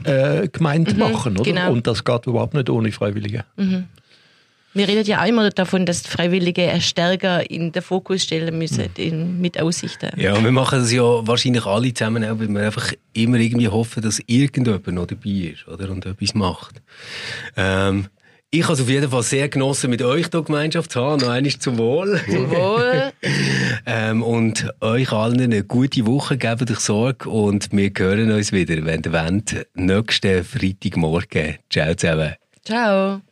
äh, 0.04 0.48
gemeint 0.48 0.98
machen. 0.98 1.34
Oder? 1.38 1.44
genau. 1.44 1.72
Und 1.72 1.86
das 1.86 2.04
geht 2.04 2.26
überhaupt 2.26 2.54
nicht 2.54 2.68
ohne 2.68 2.92
Freiwillige. 2.92 3.44
Wir 4.74 4.88
reden 4.88 5.04
ja 5.04 5.22
auch 5.22 5.26
immer 5.26 5.50
davon, 5.50 5.84
dass 5.84 6.02
die 6.02 6.08
Freiwillige 6.08 6.80
stärker 6.80 7.48
in 7.50 7.72
den 7.72 7.82
Fokus 7.82 8.22
stellen 8.22 8.56
müssen, 8.56 8.88
in, 8.96 9.40
mit 9.40 9.60
Aussichten. 9.60 10.10
Ja, 10.16 10.42
wir 10.42 10.52
machen 10.52 10.80
das 10.80 10.92
ja 10.92 11.02
wahrscheinlich 11.02 11.66
alle 11.66 11.92
zusammen, 11.92 12.24
auch, 12.24 12.38
weil 12.38 12.48
wir 12.48 12.62
einfach 12.62 12.92
immer 13.12 13.36
irgendwie 13.36 13.68
hoffen, 13.68 14.02
dass 14.02 14.20
irgendjemand 14.26 14.86
noch 14.88 15.06
dabei 15.06 15.52
ist 15.52 15.68
oder, 15.68 15.90
und 15.90 16.06
etwas 16.06 16.34
macht. 16.34 16.80
Ähm, 17.56 18.06
ich 18.54 18.64
habe 18.64 18.74
es 18.74 18.82
auf 18.82 18.88
jeden 18.88 19.10
Fall 19.10 19.22
sehr 19.22 19.48
genossen, 19.48 19.88
mit 19.88 20.02
euch 20.02 20.26
hier 20.30 20.42
Gemeinschaft 20.42 20.92
zu 20.92 21.00
haben. 21.00 21.22
Noch 21.22 21.30
einmal 21.30 21.52
zum 21.52 21.78
Wohl. 21.78 22.20
Wohl. 22.28 23.12
ähm, 23.86 24.22
und 24.22 24.68
euch 24.82 25.10
allen 25.10 25.40
eine 25.40 25.64
gute 25.64 26.04
Woche, 26.04 26.36
gebt 26.36 26.70
euch 26.70 26.78
Sorge 26.78 27.30
und 27.30 27.72
wir 27.72 27.90
hören 27.96 28.30
uns 28.30 28.52
wieder, 28.52 28.84
wenn 28.84 29.02
ihr 29.04 29.12
wollt, 29.12 29.66
nächsten 29.74 30.44
Freitagmorgen. 30.44 31.56
Ciao 31.70 31.94
zusammen. 31.94 32.34
Ciao. 32.62 33.22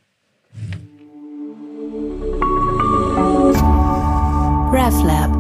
RefLab. 4.73 5.40